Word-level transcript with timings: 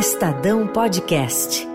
Estadão 0.00 0.66
Podcast. 0.66 1.68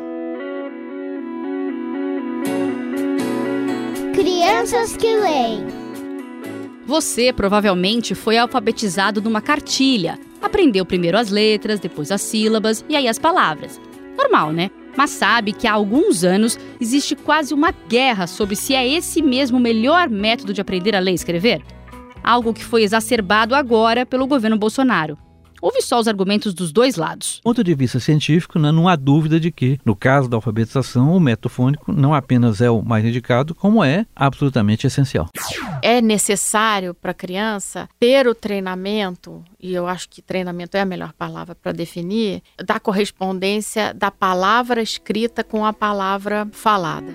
Crianças 4.16 4.98
que 4.98 5.16
leem. 5.16 5.68
Você 6.88 7.32
provavelmente 7.32 8.16
foi 8.16 8.40
alfabetizado 8.40 9.22
numa 9.22 9.42
cartilha. 9.42 10.18
Aprendeu 10.42 10.84
primeiro 10.88 11.20
as 11.20 11.30
letras, 11.30 11.80
depois 11.80 12.12
as 12.12 12.20
sílabas 12.24 12.84
e 12.90 12.96
aí 12.96 13.08
as 13.08 13.20
palavras. 13.20 13.80
Normal, 14.18 14.52
né? 14.52 14.72
Mas 14.98 15.12
sabe 15.12 15.54
que 15.54 15.68
há 15.68 15.74
alguns 15.74 16.24
anos 16.24 16.58
existe 16.82 17.16
quase 17.16 17.54
uma 17.54 17.72
guerra 17.88 18.26
sobre 18.26 18.56
se 18.56 18.74
é 18.74 18.88
esse 18.88 19.22
mesmo 19.22 19.60
o 19.60 19.62
melhor 19.62 20.10
método 20.10 20.52
de 20.52 20.62
aprender 20.62 20.96
a 20.96 21.00
ler 21.00 21.12
e 21.12 21.14
escrever? 21.14 21.62
Algo 22.24 22.56
que 22.56 22.66
foi 22.66 22.82
exacerbado 22.82 23.54
agora 23.54 24.04
pelo 24.04 24.26
governo 24.26 24.58
Bolsonaro. 24.58 25.16
Ouve 25.66 25.82
só 25.82 26.00
os 26.00 26.08
argumentos 26.08 26.54
dos 26.54 26.72
dois 26.72 26.96
lados. 26.96 27.38
Do 27.38 27.50
ponto 27.50 27.64
de 27.64 27.74
vista 27.74 28.00
científico, 28.00 28.60
né, 28.60 28.72
não 28.72 28.88
há 28.88 28.96
dúvida 28.96 29.40
de 29.40 29.52
que, 29.52 29.80
no 29.84 29.96
caso 29.96 30.30
da 30.30 30.38
alfabetização, 30.38 31.18
o 31.18 31.20
método 31.20 31.50
fônico 31.50 31.92
não 31.92 32.14
apenas 32.14 32.62
é 32.62 32.70
o 32.70 32.84
mais 32.84 33.04
indicado, 33.04 33.56
como 33.56 33.84
é 33.84 34.06
absolutamente 34.16 34.86
essencial. 34.86 35.28
É 35.82 36.02
necessário 36.02 36.94
para 36.94 37.10
a 37.10 37.16
criança 37.16 37.90
ter 38.00 38.28
o 38.28 38.36
treinamento, 38.36 39.44
e 39.60 39.74
eu 39.74 39.88
acho 39.88 40.08
que 40.08 40.22
treinamento 40.22 40.78
é 40.78 40.82
a 40.82 40.86
melhor 40.86 41.14
palavra 41.14 41.56
para 41.56 41.72
definir, 41.72 42.44
da 42.64 42.80
correspondência 42.80 43.92
da 43.92 44.12
palavra 44.12 44.84
escrita 44.84 45.44
com 45.44 45.66
a 45.66 45.74
palavra 45.74 46.48
falada. 46.52 47.12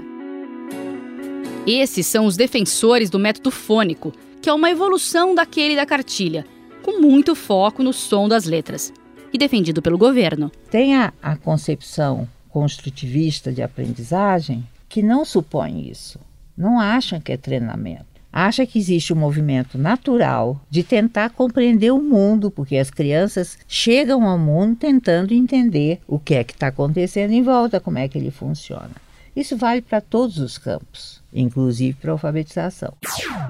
Esses 1.64 2.05
são 2.05 2.27
os 2.27 2.37
defensores 2.37 3.11
do 3.11 3.19
método 3.20 3.53
fônico, 3.53 4.12
que 4.42 4.51
é 4.51 4.53
uma 4.53 4.73
evolução 4.73 5.37
daquele 5.37 5.77
da 5.77 5.87
cartilha 5.87 6.45
com 6.83 7.01
muito 7.01 7.34
foco 7.34 7.83
no 7.83 7.93
som 7.93 8.29
das 8.29 8.45
letras, 8.45 8.93
e 9.33 9.39
defendido 9.39 9.80
pelo 9.80 9.98
governo. 9.98 10.51
Tem 10.70 10.97
a, 10.97 11.12
a 11.23 11.37
concepção 11.37 12.29
construtivista 12.48 13.53
de 13.53 13.62
aprendizagem 13.62 14.67
que 14.89 15.03
não 15.03 15.25
supõe 15.25 15.89
isso, 15.89 16.19
não 16.56 16.81
acha 16.81 17.20
que 17.20 17.33
é 17.33 17.36
treinamento. 17.36 18.11
Acha 18.33 18.64
que 18.64 18.78
existe 18.78 19.12
um 19.12 19.17
movimento 19.17 19.77
natural 19.77 20.61
de 20.70 20.84
tentar 20.84 21.31
compreender 21.31 21.91
o 21.91 22.01
mundo, 22.01 22.48
porque 22.48 22.77
as 22.77 22.89
crianças 22.89 23.58
chegam 23.67 24.25
ao 24.25 24.39
mundo 24.39 24.77
tentando 24.77 25.34
entender 25.34 25.98
o 26.06 26.17
que 26.17 26.34
é 26.34 26.45
que 26.45 26.53
está 26.53 26.69
acontecendo 26.69 27.33
em 27.33 27.42
volta, 27.42 27.81
como 27.81 27.98
é 27.98 28.08
que 28.08 28.17
ele 28.17 28.31
funciona. 28.31 28.92
Isso 29.34 29.56
vale 29.56 29.83
para 29.83 30.01
todos 30.01 30.39
os 30.39 30.58
campos 30.58 31.20
inclusive 31.33 31.97
para 32.01 32.12
alfabetização. 32.12 32.95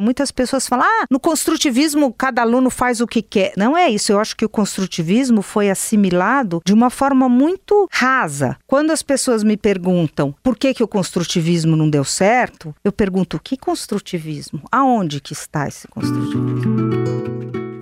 Muitas 0.00 0.30
pessoas 0.30 0.66
falam: 0.66 0.86
ah, 0.86 1.04
no 1.10 1.20
construtivismo 1.20 2.12
cada 2.12 2.42
aluno 2.42 2.70
faz 2.70 3.00
o 3.00 3.06
que 3.06 3.20
quer. 3.20 3.52
Não 3.56 3.76
é 3.76 3.88
isso. 3.90 4.10
Eu 4.10 4.18
acho 4.18 4.36
que 4.36 4.44
o 4.44 4.48
construtivismo 4.48 5.42
foi 5.42 5.70
assimilado 5.70 6.62
de 6.64 6.72
uma 6.72 6.88
forma 6.88 7.28
muito 7.28 7.86
rasa. 7.92 8.56
Quando 8.66 8.90
as 8.90 9.02
pessoas 9.02 9.44
me 9.44 9.56
perguntam 9.56 10.34
por 10.42 10.56
que, 10.56 10.72
que 10.72 10.82
o 10.82 10.88
construtivismo 10.88 11.76
não 11.76 11.90
deu 11.90 12.04
certo, 12.04 12.74
eu 12.82 12.90
pergunto: 12.90 13.38
que 13.42 13.56
construtivismo? 13.56 14.62
Aonde 14.72 15.20
que 15.20 15.34
está 15.34 15.68
esse 15.68 15.86
construtivismo? 15.86 16.80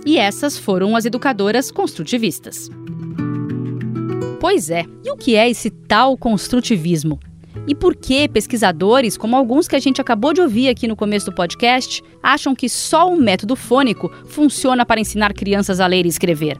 E 0.04 0.18
essas 0.18 0.58
foram 0.58 0.96
as 0.96 1.04
educadoras 1.04 1.70
construtivistas. 1.70 2.68
Pois 4.40 4.70
é, 4.70 4.84
e 5.04 5.10
o 5.10 5.16
que 5.16 5.36
é 5.36 5.50
esse 5.50 5.68
tal 5.68 6.16
construtivismo? 6.16 7.18
E 7.68 7.74
por 7.74 7.94
que 7.94 8.26
pesquisadores, 8.26 9.18
como 9.18 9.36
alguns 9.36 9.68
que 9.68 9.76
a 9.76 9.78
gente 9.78 10.00
acabou 10.00 10.32
de 10.32 10.40
ouvir 10.40 10.70
aqui 10.70 10.88
no 10.88 10.96
começo 10.96 11.26
do 11.26 11.34
podcast, 11.34 12.02
acham 12.22 12.54
que 12.54 12.66
só 12.66 13.12
o 13.12 13.20
método 13.20 13.54
fônico 13.54 14.10
funciona 14.24 14.86
para 14.86 15.02
ensinar 15.02 15.34
crianças 15.34 15.78
a 15.78 15.86
ler 15.86 16.06
e 16.06 16.08
escrever? 16.08 16.58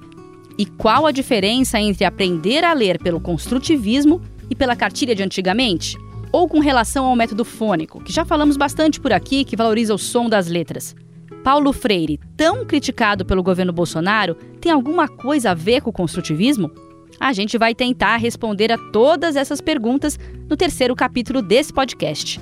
E 0.59 0.67
qual 0.67 1.07
a 1.07 1.11
diferença 1.11 1.81
entre 1.81 2.05
aprender 2.05 2.63
a 2.63 2.75
ler 2.75 2.99
pelo 2.99 3.23
construtivismo 3.23 4.21
e 4.51 4.55
pela 4.55 4.77
cartilha 4.77 5.15
de 5.15 5.23
antigamente? 5.23 5.97
Ou 6.31 6.47
com 6.47 6.61
relação 6.61 7.07
ao 7.07 7.17
método 7.17 7.43
fônico, 7.43 8.05
que 8.05 8.13
já 8.13 8.27
falamos 8.27 8.59
bastante 8.59 9.01
por 9.01 9.11
aqui, 9.11 9.45
que 9.45 9.57
valoriza 9.57 9.95
o 9.95 9.99
som 9.99 10.29
das 10.29 10.47
letras? 10.47 10.95
Paulo 11.43 11.73
Freire, 11.73 12.21
tão 12.37 12.67
criticado 12.67 13.25
pelo 13.25 13.43
governo 13.43 13.73
Bolsonaro, 13.73 14.35
tem 14.61 14.71
alguma 14.71 15.09
coisa 15.09 15.53
a 15.53 15.55
ver 15.55 15.81
com 15.81 15.89
o 15.89 15.93
construtivismo? 15.93 16.71
A 17.19 17.33
gente 17.33 17.59
vai 17.59 17.75
tentar 17.75 18.17
responder 18.17 18.71
a 18.73 18.79
todas 18.79 19.37
essas 19.37 19.61
perguntas 19.61 20.19
no 20.49 20.57
terceiro 20.57 20.95
capítulo 20.95 21.43
desse 21.43 21.73
podcast. 21.73 22.41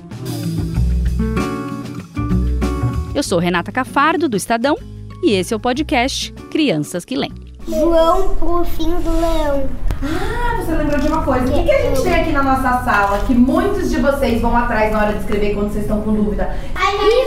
Eu 3.13 3.23
sou 3.23 3.39
Renata 3.39 3.71
Cafardo, 3.71 4.29
do 4.29 4.37
Estadão, 4.37 4.77
e 5.23 5.31
esse 5.31 5.53
é 5.53 5.57
o 5.57 5.59
podcast 5.59 6.31
Crianças 6.51 7.03
que 7.03 7.15
Lêem. 7.15 7.46
João 7.67 8.35
Fofinho 8.37 8.99
do 9.01 9.11
Leão. 9.11 9.69
Ah, 10.01 10.55
você 10.57 10.71
lembrou 10.75 10.99
de 10.99 11.07
uma 11.07 11.23
coisa. 11.23 11.45
O 11.45 11.53
que, 11.53 11.63
que 11.63 11.71
a 11.71 11.81
gente 11.81 12.01
tem 12.01 12.15
aqui 12.15 12.31
na 12.31 12.43
nossa 12.43 12.83
sala 12.83 13.25
que 13.25 13.33
muitos 13.33 13.89
de 13.89 13.97
vocês 13.99 14.41
vão 14.41 14.55
atrás 14.55 14.91
na 14.91 14.99
hora 15.03 15.13
de 15.13 15.19
escrever 15.19 15.53
quando 15.53 15.71
vocês 15.71 15.83
estão 15.83 16.01
com 16.01 16.13
dúvida? 16.13 16.55
Ali, 16.75 17.25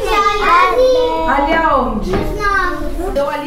Ali 1.28 1.52
aonde? 1.52 2.10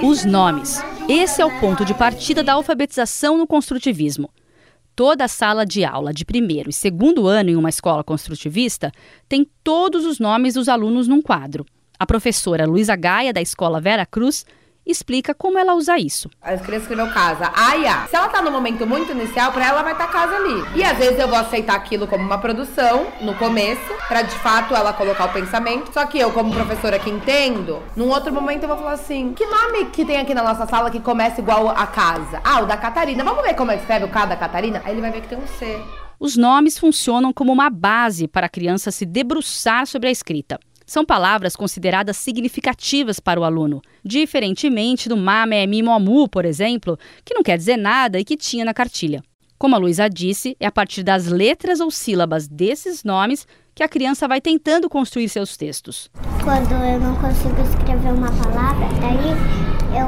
Os 0.05 0.23
nomes. 0.23 0.83
Esse 1.09 1.41
é 1.41 1.45
o 1.45 1.59
ponto 1.59 1.83
de 1.83 1.93
partida 1.93 2.43
da 2.43 2.53
alfabetização 2.53 3.37
no 3.37 3.47
construtivismo. 3.47 4.29
Toda 4.95 5.27
sala 5.27 5.65
de 5.65 5.83
aula 5.83 6.13
de 6.13 6.23
primeiro 6.23 6.69
e 6.69 6.73
segundo 6.73 7.25
ano 7.25 7.49
em 7.49 7.55
uma 7.55 7.69
escola 7.69 8.03
construtivista 8.03 8.91
tem 9.27 9.47
todos 9.63 10.05
os 10.05 10.19
nomes 10.19 10.53
dos 10.53 10.69
alunos 10.69 11.07
num 11.07 11.21
quadro. 11.21 11.65
A 11.97 12.05
professora 12.05 12.67
Luísa 12.67 12.95
Gaia, 12.95 13.33
da 13.33 13.41
escola 13.41 13.81
Vera 13.81 14.05
Cruz, 14.05 14.45
explica 14.85 15.33
como 15.33 15.57
ela 15.57 15.73
usa 15.75 15.97
isso. 15.97 16.29
A 16.41 16.57
criança 16.57 16.83
escreveu 16.83 17.09
casa, 17.11 17.51
Aya. 17.55 18.07
Se 18.09 18.15
ela 18.15 18.27
tá 18.27 18.41
no 18.41 18.51
momento 18.51 18.85
muito 18.85 19.11
inicial, 19.11 19.51
para 19.51 19.67
ela 19.67 19.83
vai 19.83 19.93
estar 19.93 20.07
tá 20.07 20.13
casa 20.13 20.35
ali. 20.35 20.63
E 20.75 20.83
às 20.83 20.97
vezes 20.97 21.19
eu 21.19 21.27
vou 21.27 21.37
aceitar 21.37 21.75
aquilo 21.75 22.07
como 22.07 22.23
uma 22.23 22.37
produção 22.37 23.07
no 23.21 23.33
começo, 23.35 23.93
para 24.07 24.21
de 24.21 24.35
fato 24.39 24.75
ela 24.75 24.93
colocar 24.93 25.25
o 25.25 25.33
pensamento. 25.33 25.91
Só 25.93 26.05
que 26.05 26.19
eu, 26.19 26.31
como 26.31 26.53
professora 26.53 26.99
que 26.99 27.09
entendo, 27.09 27.81
num 27.95 28.09
outro 28.09 28.33
momento 28.33 28.63
eu 28.63 28.67
vou 28.67 28.77
falar 28.77 28.93
assim: 28.93 29.33
que 29.33 29.45
nome 29.45 29.85
que 29.85 30.05
tem 30.05 30.17
aqui 30.19 30.33
na 30.33 30.43
nossa 30.43 30.65
sala 30.65 30.91
que 30.91 30.99
começa 30.99 31.41
igual 31.41 31.69
a 31.69 31.87
casa? 31.87 32.41
Ah, 32.43 32.61
o 32.61 32.65
da 32.65 32.77
Catarina. 32.77 33.23
Vamos 33.23 33.43
ver 33.43 33.55
como 33.55 33.71
é 33.71 33.75
que 33.75 33.81
escreve 33.81 34.05
o 34.05 34.09
K 34.09 34.25
da 34.25 34.35
Catarina? 34.35 34.81
Aí 34.85 34.93
ele 34.93 35.01
vai 35.01 35.11
ver 35.11 35.21
que 35.21 35.27
tem 35.27 35.37
um 35.37 35.47
C. 35.47 35.81
Os 36.19 36.37
nomes 36.37 36.77
funcionam 36.77 37.33
como 37.33 37.51
uma 37.51 37.69
base 37.69 38.27
para 38.27 38.45
a 38.45 38.49
criança 38.49 38.91
se 38.91 39.05
debruçar 39.05 39.85
sobre 39.85 40.07
a 40.07 40.11
escrita. 40.11 40.57
São 40.85 41.05
palavras 41.05 41.55
consideradas 41.55 42.17
significativas 42.17 43.19
para 43.19 43.39
o 43.39 43.43
aluno, 43.43 43.81
diferentemente 44.03 45.07
do 45.07 45.17
mame, 45.17 45.65
mimomu, 45.67 46.27
por 46.27 46.45
exemplo, 46.45 46.97
que 47.23 47.33
não 47.33 47.43
quer 47.43 47.57
dizer 47.57 47.77
nada 47.77 48.19
e 48.19 48.25
que 48.25 48.37
tinha 48.37 48.65
na 48.65 48.73
cartilha. 48.73 49.23
Como 49.57 49.75
a 49.75 49.79
Luísa 49.79 50.09
disse, 50.09 50.57
é 50.59 50.65
a 50.65 50.71
partir 50.71 51.03
das 51.03 51.27
letras 51.27 51.79
ou 51.79 51.89
sílabas 51.89 52.47
desses 52.47 53.03
nomes 53.03 53.47
que 53.73 53.81
a 53.81 53.87
criança 53.87 54.27
vai 54.27 54.41
tentando 54.41 54.89
construir 54.89 55.29
seus 55.29 55.55
textos. 55.55 56.09
Quando 56.43 56.73
eu 56.73 56.99
não 56.99 57.15
consigo 57.15 57.61
escrever 57.61 58.13
uma 58.13 58.31
palavra, 58.31 58.87
daí 58.99 59.72
eu, 59.93 60.07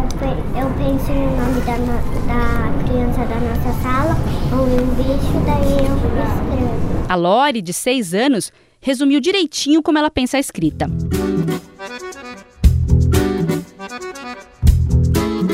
eu 0.60 0.70
penso 0.78 1.12
no 1.12 1.38
nome 1.38 1.62
da, 1.62 1.78
da 2.26 2.84
criança 2.84 3.26
da 3.26 3.40
nossa 3.40 3.82
sala 3.82 4.16
ou 4.52 4.66
um 4.66 4.96
bicho, 4.96 5.40
daí 5.46 5.86
eu 5.86 5.96
escrevo. 5.96 7.06
A 7.08 7.16
Lore, 7.16 7.62
de 7.62 7.72
6 7.72 8.14
anos, 8.14 8.52
resumiu 8.82 9.20
direitinho 9.20 9.82
como 9.82 9.98
ela 9.98 10.10
pensa 10.10 10.38
a 10.38 10.40
escrita. 10.40 10.90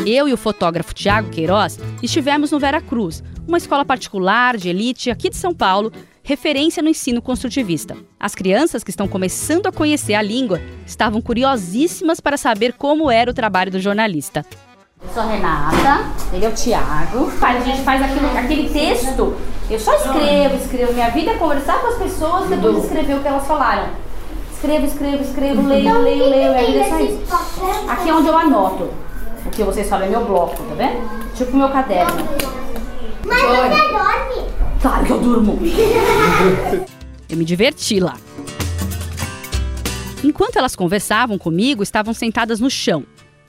Eu 0.06 0.28
e 0.28 0.34
o 0.34 0.38
fotógrafo 0.38 0.94
Tiago 0.94 1.30
Queiroz 1.30 1.80
estivemos 2.02 2.52
no 2.52 2.60
Vera 2.60 2.82
Cruz, 2.82 3.24
uma 3.48 3.58
escola 3.58 3.86
particular 3.86 4.58
de 4.58 4.70
elite 4.70 5.12
aqui 5.12 5.30
de 5.30 5.36
São 5.36 5.54
Paulo, 5.54 5.92
referência 6.24 6.82
no 6.82 6.90
ensino 6.90 7.22
construtivista. 7.22 7.96
As 8.20 8.34
crianças 8.34 8.84
que 8.84 8.90
estão 8.90 9.08
começando 9.08 9.68
a 9.68 9.72
conhecer 9.72 10.16
a 10.16 10.22
língua 10.22 10.60
estavam 10.88 11.22
curiosíssimas 11.22 12.20
para 12.20 12.36
saber 12.36 12.74
como 12.74 13.12
era 13.12 13.30
o 13.30 13.34
trabalho 13.34 13.72
do 13.72 13.80
jornalista. 13.80 14.44
Eu 15.04 15.14
sou 15.14 15.24
a 15.24 15.26
Renata, 15.28 16.06
ele 16.34 16.46
é 16.46 16.50
o 16.50 16.54
Tiago. 16.54 17.32
A 17.42 17.60
gente 17.60 17.82
faz 17.82 18.02
aquilo, 18.02 18.38
aquele 18.38 18.70
texto. 18.70 19.36
Eu 19.70 19.80
só 19.80 19.94
escrevo, 19.96 20.56
escrevo. 20.56 20.94
Minha 20.94 21.10
vida 21.10 21.32
é 21.32 21.38
conversar 21.38 21.80
com 21.80 21.88
as 21.88 21.98
pessoas 21.98 22.46
e 22.46 22.56
depois 22.56 22.84
escrever 22.84 23.16
o 23.16 23.22
que 23.22 23.28
elas 23.28 23.48
falaram. 23.48 23.90
Escrevo, 24.52 24.86
escrevo, 24.86 25.24
escrevo, 25.24 25.68
leio, 25.68 25.82
Então, 25.82 26.02
leio, 26.02 26.30
leio. 26.30 26.54
Minha 26.54 26.66
vida 26.66 26.80
é 26.80 26.90
só 26.90 27.00
isso. 27.00 27.90
Aqui 27.90 28.10
é 28.10 28.14
onde 28.14 28.28
eu 28.28 28.38
anoto. 28.38 29.11
O 29.46 29.50
que 29.50 29.64
vocês 29.64 29.90
falam 29.90 30.06
é 30.06 30.10
meu 30.10 30.26
bloco, 30.26 30.62
tá 30.64 30.76
vendo? 30.76 31.34
Tipo 31.36 31.58
meu 31.58 31.70
caderno. 31.70 32.28
Mas 33.26 33.42
você 33.42 33.92
dorme? 33.92 34.52
Claro 34.82 35.06
que 35.06 35.12
eu 35.12 35.20
durmo. 35.20 35.60
Eu 37.30 37.38
me 37.38 37.46
diverti 37.46 38.00
lá. 38.00 38.18
Enquanto 40.24 40.58
elas 40.58 40.76
conversavam 40.76 41.38
comigo, 41.38 41.82
estavam 41.82 42.14
sentadas 42.14 42.60
no 42.60 42.70
chão. 42.70 43.04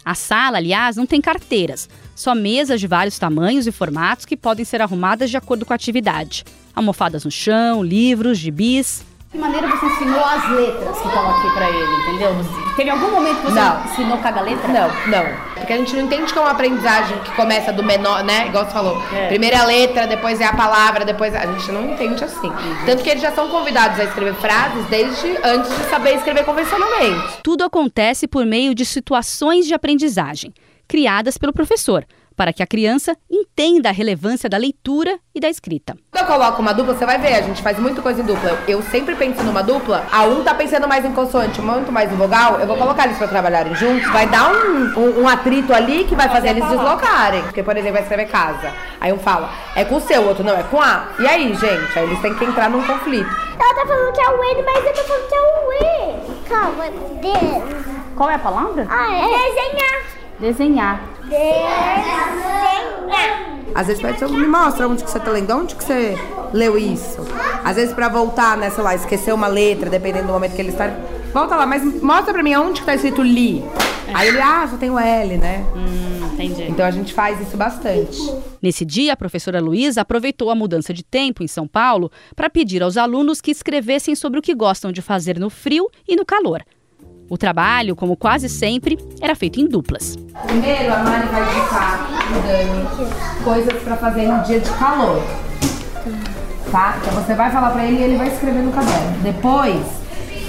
A 0.05 0.15
sala, 0.15 0.56
aliás, 0.56 0.97
não 0.97 1.06
tem 1.06 1.21
carteiras, 1.21 1.89
só 2.15 2.35
mesas 2.35 2.81
de 2.81 2.88
vários 2.88 3.19
tamanhos 3.19 3.67
e 3.67 3.73
formatos 3.73 4.25
que 4.25 4.37
podem 4.37 4.65
ser 4.65 4.81
arrumadas 4.83 5.31
de 5.31 5.37
acordo 5.37 5.65
com 5.65 5.73
a 5.73 5.77
atividade. 5.77 6.45
Almofadas 6.75 7.25
no 7.25 7.31
chão, 7.31 7.83
livros, 7.83 8.38
gibis. 8.38 9.05
Que 9.32 9.38
maneira 9.38 9.67
você 9.67 9.87
ensinou 9.87 10.23
as 10.23 10.50
letras 10.50 10.99
que 11.00 11.08
estão 11.08 11.31
aqui 11.31 11.50
pra 11.55 11.70
ele, 11.70 11.96
entendeu? 12.02 12.34
Você- 12.34 12.62
Teve 12.76 12.90
algum 12.90 13.11
momento 13.11 13.37
que 13.37 13.43
você 13.50 13.61
Não. 13.61 13.84
ensinou 13.84 14.19
cada 14.19 14.40
letra? 14.43 14.69
Não, 14.69 14.88
não. 15.06 15.52
Porque 15.55 15.73
a 15.73 15.76
gente 15.79 15.94
não 15.96 16.05
entende 16.05 16.31
que 16.32 16.38
é 16.38 16.43
uma 16.43 16.50
aprendizagem 16.50 17.19
que 17.20 17.31
começa 17.32 17.73
do 17.73 17.82
menor, 17.82 18.23
né? 18.25 18.46
Igual 18.49 18.64
você 18.67 18.73
falou. 18.73 19.02
É. 19.12 19.29
Primeiro 19.29 19.56
é 19.56 19.58
a 19.58 19.64
letra, 19.64 20.06
depois 20.06 20.38
é 20.40 20.44
a 20.44 20.55
palavra, 20.55 21.05
depois. 21.05 21.34
A 21.34 21.46
gente 21.46 21.70
não 21.73 21.93
entende 21.93 22.23
assim. 22.25 22.52
Tanto 22.84 23.02
que 23.02 23.08
eles 23.11 23.23
já 23.23 23.32
são 23.32 23.49
convidados 23.49 23.99
a 24.00 24.05
escrever 24.05 24.34
frases 24.34 24.84
desde 24.87 25.38
antes 25.44 25.70
de 25.70 25.85
saber 25.90 26.17
escrever 26.17 26.44
convencionalmente. 26.44 27.38
Tudo 27.43 27.64
acontece 27.64 28.26
por 28.28 28.44
meio 28.44 28.75
de 28.75 28.85
situações 28.85 29.67
de 29.67 29.73
aprendizagem, 29.75 30.52
criadas 30.88 31.38
pelo 31.38 31.52
professor, 31.55 32.05
para 32.32 32.52
que 32.52 32.62
a 32.62 32.67
criança 32.67 33.17
entenda 33.31 33.88
a 33.88 33.93
relevância 33.93 34.49
da 34.49 34.56
leitura 34.56 35.19
e 35.34 35.40
da 35.40 35.49
escrita. 35.49 35.96
Quando 36.11 36.25
eu 36.25 36.31
coloco 36.31 36.61
uma 36.61 36.73
dupla, 36.73 36.94
você 36.94 37.06
vai 37.06 37.19
ver, 37.19 37.34
a 37.34 37.43
gente 37.43 37.62
faz 37.62 37.79
muita 37.79 38.02
coisa 38.02 38.23
em 38.23 38.25
dupla. 38.25 38.58
Eu, 38.67 38.82
sempre 38.82 39.14
penso 39.14 39.43
numa 39.43 39.62
dupla, 39.62 40.06
a 40.11 40.25
um 40.25 40.43
tá 40.43 40.55
pensando 40.55 40.88
mais 40.88 41.05
em 41.05 41.12
consoante, 41.12 41.61
muito 41.61 41.93
mais 41.93 42.12
em 42.12 42.17
vogal, 42.17 42.58
eu 42.61 42.67
vou 42.67 42.76
colocar 42.76 43.06
eles 43.06 43.19
pra 43.19 43.29
trabalharem 43.29 43.75
juntos, 43.75 44.11
vai 44.11 44.26
dar 44.26 44.52
um, 44.52 44.99
um, 44.99 45.23
um 45.23 45.29
atrito 45.29 45.73
ali 45.73 46.05
que 46.05 46.14
vai 46.14 46.29
fazer 46.29 46.49
eles 46.49 46.67
deslocarem. 46.69 47.43
Porque, 47.43 47.62
por 47.62 47.76
exemplo, 47.76 47.94
vai 47.94 48.02
escrever 48.02 48.26
casa. 48.26 48.73
Aí 49.00 49.12
um 49.12 49.19
fala, 49.19 49.50
é 49.75 49.85
com 49.85 49.96
o 49.96 50.00
seu, 50.00 50.23
o 50.23 50.28
outro 50.28 50.44
não, 50.44 50.56
é 50.56 50.62
com 50.64 50.81
a. 50.81 51.08
E 51.19 51.26
aí, 51.26 51.55
gente? 51.55 51.99
Aí 51.99 52.05
eles 52.05 52.20
têm 52.20 52.35
que 52.35 52.44
entrar 52.44 52.70
num 52.70 52.82
conflito. 52.82 53.31
Ela 53.58 53.75
tá 53.75 53.87
falando 53.87 54.12
que 54.12 54.20
é 54.20 54.28
o 54.28 54.44
N, 54.44 54.62
mas 54.62 54.85
eu 54.85 54.93
tô 54.93 55.02
falando 55.05 55.28
que 55.28 55.35
é 55.35 55.40
o 55.40 55.73
E. 55.73 56.49
Calma, 56.49 56.85
Deus. 57.20 57.87
Qual 58.17 58.31
é 58.31 58.35
a 58.35 58.38
palavra? 58.38 58.87
Ah, 58.88 59.12
é. 59.12 59.50
Desenhar. 59.50 60.02
Desenhar. 60.38 61.12
Às 63.75 63.87
vezes 63.87 64.03
pede, 64.03 64.25
me 64.33 64.47
mostra 64.47 64.87
onde 64.87 65.03
que 65.03 65.11
você 65.11 65.19
tá 65.19 65.31
lendo, 65.31 65.51
onde 65.57 65.75
que 65.75 65.83
você 65.83 66.15
leu 66.53 66.77
isso. 66.77 67.27
Às 67.65 67.77
vezes 67.77 67.95
pra 67.95 68.09
voltar, 68.09 68.57
né, 68.57 68.71
sei 68.71 68.85
lá, 68.85 68.95
esquecer 68.95 69.33
uma 69.33 69.47
letra, 69.47 69.89
dependendo 69.89 70.27
do 70.27 70.33
momento 70.33 70.55
que 70.55 70.61
ele 70.61 70.71
está. 70.71 70.95
Volta 71.33 71.57
lá, 71.57 71.65
mas 71.67 71.83
mostra 72.03 72.33
pra 72.33 72.43
mim 72.43 72.55
onde 72.55 72.81
que 72.81 72.87
tá 72.87 72.95
escrito 72.95 73.23
li. 73.23 73.65
Aí 74.13 74.29
ele, 74.29 74.41
ah, 74.41 74.67
só 74.69 74.77
tem 74.77 74.91
o 74.91 74.99
L, 74.99 75.39
né? 75.39 75.65
Hum, 75.75 76.35
entendi. 76.35 76.65
Então 76.65 76.85
a 76.85 76.91
gente 76.91 77.15
faz 77.15 77.41
isso 77.41 77.57
bastante. 77.57 78.19
Nesse 78.61 78.85
dia, 78.85 79.15
a 79.15 79.17
professora 79.17 79.61
Luísa 79.61 80.03
aproveitou 80.03 80.51
a 80.51 80.55
mudança 80.55 80.93
de 80.93 81.03
tempo 81.03 81.43
em 81.43 81.49
São 81.49 81.67
Paulo 81.67 82.11
para 82.37 82.51
pedir 82.51 82.83
aos 82.83 82.99
alunos 82.99 83.41
que 83.41 83.51
escrevessem 83.51 84.15
sobre 84.15 84.39
o 84.39 84.43
que 84.43 84.55
gostam 84.55 84.93
de 84.93 85.01
fazer 85.01 85.39
no 85.39 85.49
frio 85.49 85.89
e 86.07 86.15
no 86.15 86.27
calor. 86.27 86.63
O 87.32 87.38
trabalho, 87.38 87.96
como 87.96 88.14
quase 88.14 88.46
sempre, 88.46 88.99
era 89.19 89.34
feito 89.34 89.58
em 89.58 89.67
duplas. 89.67 90.19
Primeiro, 90.46 90.93
a 90.93 90.99
Mari 90.99 91.26
vai 91.29 91.43
digitar 91.46 92.06
pro 92.29 92.43
Dani 92.43 92.87
coisas 93.43 93.82
pra 93.82 93.96
fazer 93.96 94.26
no 94.26 94.44
dia 94.44 94.61
de 94.61 94.69
calor. 94.73 95.23
Tá? 96.70 96.99
Então 97.00 97.14
você 97.14 97.34
vai 97.34 97.50
falar 97.50 97.70
pra 97.70 97.87
ele 97.87 98.00
e 98.00 98.02
ele 98.02 98.17
vai 98.19 98.29
escrever 98.29 98.61
no 98.61 98.70
caderno. 98.70 99.17
Depois, 99.23 99.82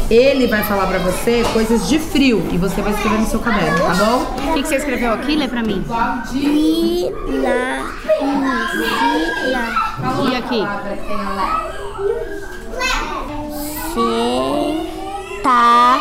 ele 0.10 0.48
vai 0.48 0.62
falar 0.64 0.88
pra 0.88 1.00
você 1.00 1.46
coisas 1.54 1.88
de 1.88 1.98
frio 1.98 2.46
e 2.52 2.58
você 2.58 2.82
vai 2.82 2.92
escrever 2.92 3.18
no 3.18 3.28
seu 3.28 3.40
caderno, 3.40 3.78
tá 3.80 3.96
bom? 3.96 4.52
O 4.52 4.54
que, 4.54 4.64
que 4.64 4.68
você 4.68 4.76
escreveu 4.76 5.14
aqui? 5.14 5.38
Lê 5.38 5.48
pra 5.48 5.64
mim. 5.64 5.86
Vila. 6.34 7.14
Vila. 9.40 9.70
E 10.30 10.36
aqui? 10.36 10.68
Tá 15.44 16.00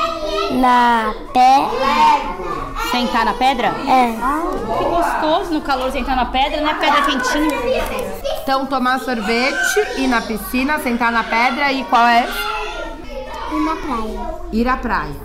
na 0.53 1.13
pé. 1.33 1.57
Sentar 2.93 3.25
na 3.25 3.35
pedra? 3.35 3.75
É. 3.89 4.13
Que 4.79 4.85
gostoso 4.85 5.53
no 5.53 5.61
calor 5.63 5.91
sentar 5.91 6.15
na 6.15 6.27
pedra, 6.27 6.61
né? 6.61 6.75
Pedra 6.75 7.03
quentinha. 7.03 7.51
Então, 8.41 8.67
tomar 8.67 9.01
sorvete, 9.01 9.99
ir 9.99 10.07
na 10.07 10.23
piscina, 10.23 10.79
sentar 10.79 11.11
na 11.11 11.25
pedra 11.25 11.73
e 11.73 11.83
qual 11.85 12.07
é? 12.07 12.29
E 13.51 13.65
na 13.65 13.77
praia. 13.77 14.35
Ir 14.53 14.69
à 14.69 14.77
praia. 14.77 15.17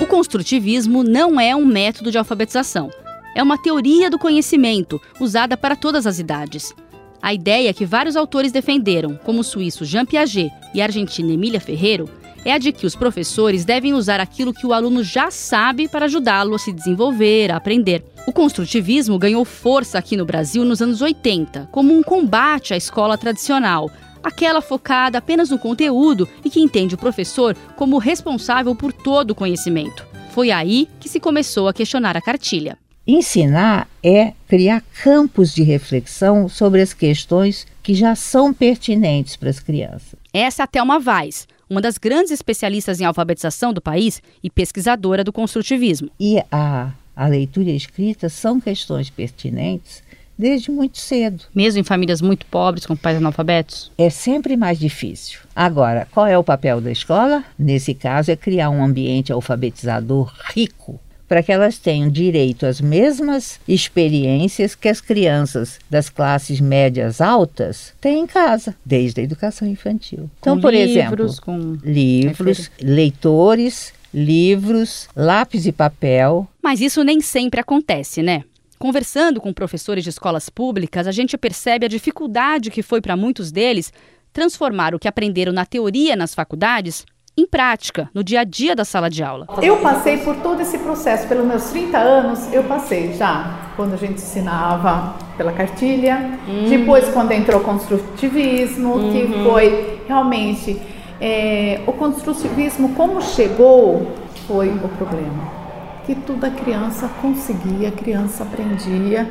O 0.00 0.06
construtivismo 0.06 1.02
não 1.02 1.38
é 1.38 1.54
um 1.54 1.66
método 1.66 2.10
de 2.10 2.16
alfabetização. 2.16 2.90
É 3.36 3.42
uma 3.42 3.58
teoria 3.58 4.08
do 4.08 4.18
conhecimento 4.18 4.98
usada 5.20 5.54
para 5.56 5.76
todas 5.76 6.06
as 6.06 6.18
idades. 6.18 6.74
A 7.22 7.34
ideia 7.34 7.74
que 7.74 7.84
vários 7.84 8.16
autores 8.16 8.50
defenderam, 8.50 9.18
como 9.24 9.40
o 9.40 9.44
suíço 9.44 9.84
Jean 9.84 10.06
Piaget 10.06 10.50
e 10.74 10.80
a 10.80 10.84
argentina 10.84 11.32
Emília 11.32 11.60
Ferreiro, 11.60 12.08
é 12.44 12.52
a 12.52 12.58
de 12.58 12.72
que 12.72 12.86
os 12.86 12.96
professores 12.96 13.64
devem 13.64 13.92
usar 13.92 14.20
aquilo 14.20 14.54
que 14.54 14.66
o 14.66 14.72
aluno 14.72 15.04
já 15.04 15.30
sabe 15.30 15.86
para 15.86 16.06
ajudá-lo 16.06 16.54
a 16.54 16.58
se 16.58 16.72
desenvolver, 16.72 17.50
a 17.50 17.56
aprender. 17.56 18.02
O 18.26 18.32
construtivismo 18.32 19.18
ganhou 19.18 19.44
força 19.44 19.98
aqui 19.98 20.16
no 20.16 20.24
Brasil 20.24 20.64
nos 20.64 20.80
anos 20.80 21.02
80, 21.02 21.68
como 21.70 21.92
um 21.92 22.02
combate 22.02 22.72
à 22.72 22.76
escola 22.76 23.18
tradicional, 23.18 23.90
aquela 24.22 24.62
focada 24.62 25.18
apenas 25.18 25.50
no 25.50 25.58
conteúdo 25.58 26.26
e 26.42 26.48
que 26.48 26.60
entende 26.60 26.94
o 26.94 26.98
professor 26.98 27.54
como 27.76 27.98
responsável 27.98 28.74
por 28.74 28.92
todo 28.92 29.32
o 29.32 29.34
conhecimento. 29.34 30.06
Foi 30.30 30.50
aí 30.50 30.88
que 30.98 31.08
se 31.08 31.20
começou 31.20 31.68
a 31.68 31.74
questionar 31.74 32.16
a 32.16 32.22
cartilha. 32.22 32.78
Ensinar 33.06 33.88
é 34.04 34.34
criar 34.46 34.82
campos 35.02 35.54
de 35.54 35.62
reflexão 35.62 36.48
sobre 36.48 36.82
as 36.82 36.92
questões 36.92 37.66
que 37.82 37.94
já 37.94 38.14
são 38.14 38.52
pertinentes 38.52 39.36
para 39.36 39.48
as 39.48 39.58
crianças. 39.58 40.14
Essa 40.32 40.62
é 40.62 40.64
a 40.64 40.66
Thelma 40.66 41.00
Vaz, 41.00 41.48
uma 41.68 41.80
das 41.80 41.96
grandes 41.96 42.30
especialistas 42.30 43.00
em 43.00 43.04
alfabetização 43.04 43.72
do 43.72 43.80
país 43.80 44.22
e 44.42 44.50
pesquisadora 44.50 45.24
do 45.24 45.32
construtivismo. 45.32 46.10
E 46.20 46.42
a, 46.52 46.92
a 47.16 47.26
leitura 47.26 47.70
e 47.70 47.72
a 47.72 47.76
escrita 47.76 48.28
são 48.28 48.60
questões 48.60 49.08
pertinentes 49.08 50.02
desde 50.38 50.70
muito 50.70 50.98
cedo. 50.98 51.44
Mesmo 51.54 51.80
em 51.80 51.84
famílias 51.84 52.20
muito 52.20 52.46
pobres, 52.46 52.86
com 52.86 52.96
pais 52.96 53.16
analfabetos? 53.16 53.90
É 53.96 54.08
sempre 54.08 54.56
mais 54.56 54.78
difícil. 54.78 55.40
Agora, 55.54 56.06
qual 56.10 56.26
é 56.26 56.36
o 56.38 56.44
papel 56.44 56.80
da 56.80 56.90
escola? 56.90 57.44
Nesse 57.58 57.94
caso, 57.94 58.30
é 58.30 58.36
criar 58.36 58.70
um 58.70 58.82
ambiente 58.82 59.32
alfabetizador 59.32 60.32
rico 60.54 61.00
para 61.30 61.44
que 61.44 61.52
elas 61.52 61.78
tenham 61.78 62.10
direito 62.10 62.66
às 62.66 62.80
mesmas 62.80 63.60
experiências 63.68 64.74
que 64.74 64.88
as 64.88 65.00
crianças 65.00 65.78
das 65.88 66.10
classes 66.10 66.60
médias 66.60 67.20
altas 67.20 67.94
têm 68.00 68.24
em 68.24 68.26
casa, 68.26 68.74
desde 68.84 69.20
a 69.20 69.22
educação 69.22 69.68
infantil. 69.68 70.28
Então, 70.40 70.56
Com 70.56 70.60
por 70.60 70.74
livros, 70.74 70.90
exemplo, 70.94 71.42
com 71.44 71.78
livros, 71.84 72.68
leitores, 72.82 73.92
livros, 74.12 75.08
lápis 75.14 75.66
e 75.66 75.70
papel. 75.70 76.48
Mas 76.60 76.80
isso 76.80 77.04
nem 77.04 77.20
sempre 77.20 77.60
acontece, 77.60 78.24
né? 78.24 78.42
Conversando 78.76 79.40
com 79.40 79.52
professores 79.52 80.02
de 80.02 80.10
escolas 80.10 80.48
públicas, 80.48 81.06
a 81.06 81.12
gente 81.12 81.38
percebe 81.38 81.86
a 81.86 81.88
dificuldade 81.88 82.72
que 82.72 82.82
foi 82.82 83.00
para 83.00 83.16
muitos 83.16 83.52
deles 83.52 83.92
transformar 84.32 84.96
o 84.96 84.98
que 84.98 85.06
aprenderam 85.06 85.52
na 85.52 85.64
teoria 85.64 86.16
nas 86.16 86.34
faculdades 86.34 87.06
em 87.40 87.46
prática, 87.46 88.10
no 88.14 88.22
dia 88.22 88.40
a 88.40 88.44
dia 88.44 88.76
da 88.76 88.84
sala 88.84 89.08
de 89.08 89.22
aula. 89.22 89.46
Eu 89.62 89.78
passei 89.78 90.18
por 90.18 90.36
todo 90.36 90.60
esse 90.60 90.78
processo, 90.78 91.26
pelos 91.26 91.46
meus 91.46 91.64
30 91.70 91.98
anos, 91.98 92.52
eu 92.52 92.64
passei 92.64 93.14
já, 93.14 93.72
quando 93.76 93.94
a 93.94 93.96
gente 93.96 94.14
ensinava 94.14 95.14
pela 95.36 95.52
cartilha, 95.52 96.38
depois 96.68 97.08
quando 97.08 97.32
entrou 97.32 97.60
o 97.60 97.64
construtivismo, 97.64 99.10
que 99.10 99.26
foi 99.42 100.02
realmente 100.06 100.80
é, 101.20 101.80
o 101.86 101.92
construtivismo 101.92 102.94
como 102.94 103.22
chegou 103.22 104.12
foi 104.46 104.68
o 104.68 104.88
problema. 104.88 105.60
Que 106.04 106.14
tudo 106.14 106.44
a 106.44 106.50
criança 106.50 107.08
conseguia, 107.20 107.88
a 107.88 107.92
criança 107.92 108.42
aprendia 108.42 109.28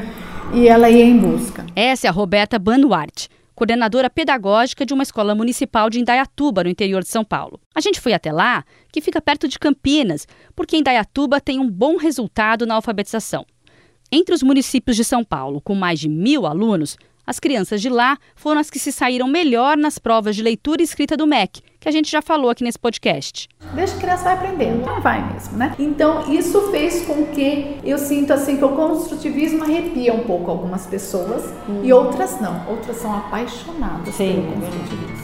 e 0.53 0.67
ela 0.67 0.89
ia 0.89 1.03
em 1.03 1.17
busca. 1.17 1.65
Essa 1.75 2.07
é 2.07 2.09
a 2.09 2.13
Roberta 2.13 2.57
Banuarte, 2.57 3.29
coordenadora 3.59 4.09
pedagógica 4.09 4.85
de 4.85 4.93
uma 4.93 5.03
escola 5.03 5.35
municipal 5.35 5.89
de 5.89 5.99
Indaiatuba, 5.99 6.63
no 6.63 6.69
interior 6.69 7.03
de 7.03 7.09
São 7.09 7.25
Paulo. 7.25 7.59
A 7.75 7.81
gente 7.81 7.99
foi 7.99 8.13
até 8.13 8.31
lá, 8.31 8.63
que 8.89 9.01
fica 9.01 9.21
perto 9.21 9.49
de 9.49 9.59
Campinas, 9.59 10.25
porque 10.55 10.77
Indaiatuba 10.77 11.41
tem 11.41 11.59
um 11.59 11.69
bom 11.69 11.97
resultado 11.97 12.65
na 12.65 12.75
alfabetização. 12.75 13.45
Entre 14.09 14.33
os 14.33 14.41
municípios 14.41 14.95
de 14.95 15.03
São 15.03 15.25
Paulo, 15.25 15.59
com 15.59 15.75
mais 15.75 15.99
de 15.99 16.07
mil 16.07 16.45
alunos, 16.45 16.97
as 17.29 17.39
crianças 17.39 17.79
de 17.79 17.89
lá 17.89 18.17
foram 18.35 18.59
as 18.59 18.71
que 18.71 18.79
se 18.79 18.91
saíram 18.91 19.27
melhor 19.27 19.77
nas 19.77 19.99
provas 19.99 20.35
de 20.35 20.41
leitura 20.41 20.81
e 20.81 20.83
escrita 20.83 21.15
do 21.15 21.27
MEC, 21.27 21.61
que 21.79 21.87
a 21.87 21.91
gente 21.91 22.09
já 22.09 22.23
falou 22.23 22.49
aqui 22.49 22.63
nesse 22.63 22.79
podcast. 22.79 23.47
Deixa 23.75 23.95
a 23.95 23.99
criança 23.99 24.23
vai 24.23 24.33
aprendendo, 24.33 24.83
não 24.83 24.99
vai 24.99 25.31
mesmo, 25.31 25.55
né? 25.55 25.75
Então 25.77 26.33
isso 26.33 26.71
fez 26.71 27.05
com 27.05 27.27
que 27.27 27.77
eu 27.83 27.99
sinto 27.99 28.33
assim 28.33 28.57
que 28.57 28.65
o 28.65 28.69
construtivismo 28.69 29.63
arrepia 29.63 30.11
um 30.11 30.23
pouco 30.23 30.49
algumas 30.49 30.87
pessoas 30.87 31.53
e 31.83 31.93
outras 31.93 32.41
não, 32.41 32.67
outras 32.67 32.97
são 32.97 33.15
apaixonadas 33.15 34.15
pelo 34.17 34.51
construtivismo. 34.51 35.18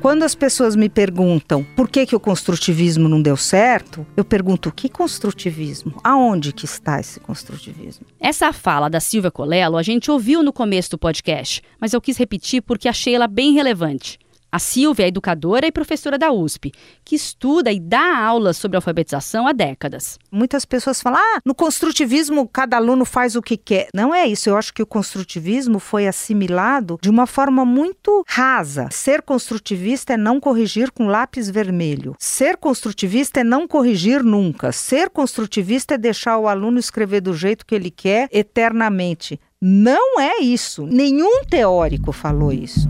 Quando 0.00 0.22
as 0.22 0.32
pessoas 0.32 0.76
me 0.76 0.88
perguntam 0.88 1.64
por 1.74 1.88
que, 1.88 2.06
que 2.06 2.14
o 2.14 2.20
construtivismo 2.20 3.08
não 3.08 3.20
deu 3.20 3.36
certo, 3.36 4.06
eu 4.16 4.24
pergunto: 4.24 4.70
que 4.70 4.88
construtivismo? 4.88 6.00
Aonde 6.04 6.52
que 6.52 6.64
está 6.64 7.00
esse 7.00 7.18
construtivismo? 7.18 8.06
Essa 8.20 8.52
fala 8.52 8.88
da 8.88 9.00
Silvia 9.00 9.30
Colello 9.30 9.76
a 9.76 9.82
gente 9.82 10.08
ouviu 10.08 10.40
no 10.42 10.52
começo 10.52 10.90
do 10.90 10.98
podcast, 10.98 11.62
mas 11.80 11.92
eu 11.92 12.00
quis 12.00 12.16
repetir 12.16 12.62
porque 12.62 12.88
achei 12.88 13.14
ela 13.14 13.26
bem 13.26 13.52
relevante. 13.52 14.18
A 14.50 14.58
Silvia 14.58 15.04
é 15.04 15.08
educadora 15.08 15.66
e 15.66 15.72
professora 15.72 16.16
da 16.16 16.32
USP, 16.32 16.72
que 17.04 17.14
estuda 17.14 17.70
e 17.70 17.78
dá 17.78 18.18
aulas 18.18 18.56
sobre 18.56 18.76
alfabetização 18.76 19.46
há 19.46 19.52
décadas. 19.52 20.18
Muitas 20.32 20.64
pessoas 20.64 21.02
falam: 21.02 21.20
ah, 21.20 21.40
no 21.44 21.54
construtivismo 21.54 22.48
cada 22.48 22.78
aluno 22.78 23.04
faz 23.04 23.36
o 23.36 23.42
que 23.42 23.58
quer. 23.58 23.88
Não 23.92 24.14
é 24.14 24.26
isso. 24.26 24.48
Eu 24.48 24.56
acho 24.56 24.72
que 24.72 24.82
o 24.82 24.86
construtivismo 24.86 25.78
foi 25.78 26.06
assimilado 26.06 26.98
de 27.02 27.10
uma 27.10 27.26
forma 27.26 27.62
muito 27.66 28.24
rasa. 28.26 28.88
Ser 28.90 29.20
construtivista 29.20 30.14
é 30.14 30.16
não 30.16 30.40
corrigir 30.40 30.90
com 30.92 31.08
lápis 31.08 31.50
vermelho. 31.50 32.16
Ser 32.18 32.56
construtivista 32.56 33.40
é 33.40 33.44
não 33.44 33.68
corrigir 33.68 34.24
nunca. 34.24 34.72
Ser 34.72 35.10
construtivista 35.10 35.94
é 35.94 35.98
deixar 35.98 36.38
o 36.38 36.48
aluno 36.48 36.78
escrever 36.78 37.20
do 37.20 37.34
jeito 37.34 37.66
que 37.66 37.74
ele 37.74 37.90
quer 37.90 38.28
eternamente. 38.32 39.38
Não 39.60 40.18
é 40.18 40.40
isso. 40.40 40.86
Nenhum 40.86 41.44
teórico 41.44 42.12
falou 42.12 42.50
isso. 42.50 42.88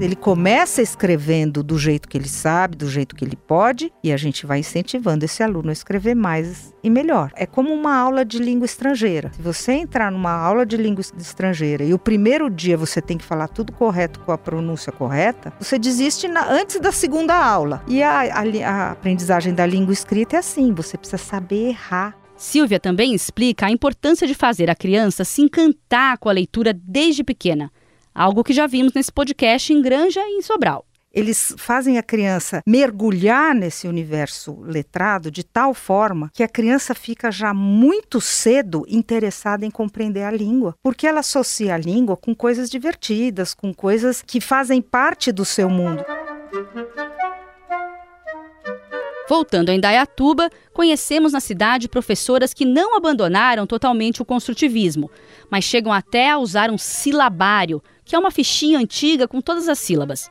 Ele 0.00 0.14
começa 0.14 0.80
escrevendo 0.80 1.60
do 1.60 1.76
jeito 1.76 2.08
que 2.08 2.16
ele 2.16 2.28
sabe, 2.28 2.76
do 2.76 2.88
jeito 2.88 3.16
que 3.16 3.24
ele 3.24 3.34
pode, 3.34 3.92
e 4.02 4.12
a 4.12 4.16
gente 4.16 4.46
vai 4.46 4.60
incentivando 4.60 5.24
esse 5.24 5.42
aluno 5.42 5.70
a 5.70 5.72
escrever 5.72 6.14
mais 6.14 6.72
e 6.84 6.88
melhor. 6.88 7.32
É 7.34 7.44
como 7.44 7.74
uma 7.74 7.96
aula 7.96 8.24
de 8.24 8.38
língua 8.38 8.64
estrangeira. 8.64 9.32
Se 9.34 9.42
você 9.42 9.72
entrar 9.72 10.12
numa 10.12 10.30
aula 10.30 10.64
de 10.64 10.76
língua 10.76 11.02
estrangeira 11.18 11.82
e 11.82 11.92
o 11.92 11.98
primeiro 11.98 12.48
dia 12.48 12.76
você 12.76 13.02
tem 13.02 13.18
que 13.18 13.24
falar 13.24 13.48
tudo 13.48 13.72
correto 13.72 14.20
com 14.20 14.30
a 14.30 14.38
pronúncia 14.38 14.92
correta, 14.92 15.52
você 15.58 15.76
desiste 15.80 16.28
na, 16.28 16.48
antes 16.48 16.78
da 16.78 16.92
segunda 16.92 17.34
aula. 17.34 17.82
E 17.88 18.00
a, 18.00 18.20
a, 18.20 18.42
a 18.66 18.90
aprendizagem 18.92 19.52
da 19.52 19.66
língua 19.66 19.92
escrita 19.92 20.36
é 20.36 20.38
assim: 20.38 20.72
você 20.72 20.96
precisa 20.96 21.18
saber 21.18 21.70
errar. 21.70 22.16
Silvia 22.36 22.78
também 22.78 23.14
explica 23.14 23.66
a 23.66 23.70
importância 23.70 24.28
de 24.28 24.34
fazer 24.34 24.70
a 24.70 24.76
criança 24.76 25.24
se 25.24 25.42
encantar 25.42 26.18
com 26.18 26.28
a 26.28 26.32
leitura 26.32 26.72
desde 26.72 27.24
pequena 27.24 27.68
algo 28.14 28.44
que 28.44 28.52
já 28.52 28.66
vimos 28.66 28.92
nesse 28.92 29.12
podcast 29.12 29.72
em 29.72 29.80
Granja 29.82 30.20
e 30.20 30.38
em 30.38 30.42
Sobral. 30.42 30.84
Eles 31.12 31.54
fazem 31.56 31.96
a 31.96 32.02
criança 32.02 32.60
mergulhar 32.66 33.54
nesse 33.54 33.88
universo 33.88 34.60
letrado 34.60 35.30
de 35.30 35.42
tal 35.42 35.72
forma 35.72 36.30
que 36.34 36.42
a 36.42 36.48
criança 36.48 36.94
fica 36.94 37.32
já 37.32 37.54
muito 37.54 38.20
cedo 38.20 38.84
interessada 38.86 39.64
em 39.64 39.70
compreender 39.70 40.22
a 40.22 40.30
língua, 40.30 40.74
porque 40.82 41.06
ela 41.06 41.20
associa 41.20 41.74
a 41.74 41.78
língua 41.78 42.16
com 42.16 42.34
coisas 42.34 42.68
divertidas, 42.68 43.54
com 43.54 43.72
coisas 43.72 44.22
que 44.22 44.40
fazem 44.40 44.82
parte 44.82 45.32
do 45.32 45.44
seu 45.44 45.70
mundo. 45.70 46.04
Voltando 49.28 49.68
a 49.68 49.74
Indaiatuba, 49.74 50.50
conhecemos 50.72 51.34
na 51.34 51.40
cidade 51.40 51.86
professoras 51.86 52.54
que 52.54 52.64
não 52.64 52.96
abandonaram 52.96 53.66
totalmente 53.66 54.22
o 54.22 54.24
construtivismo, 54.24 55.10
mas 55.50 55.64
chegam 55.64 55.92
até 55.92 56.30
a 56.30 56.38
usar 56.38 56.70
um 56.70 56.78
silabário, 56.78 57.82
que 58.06 58.16
é 58.16 58.18
uma 58.18 58.30
fichinha 58.30 58.78
antiga 58.78 59.28
com 59.28 59.42
todas 59.42 59.68
as 59.68 59.78
sílabas. 59.78 60.30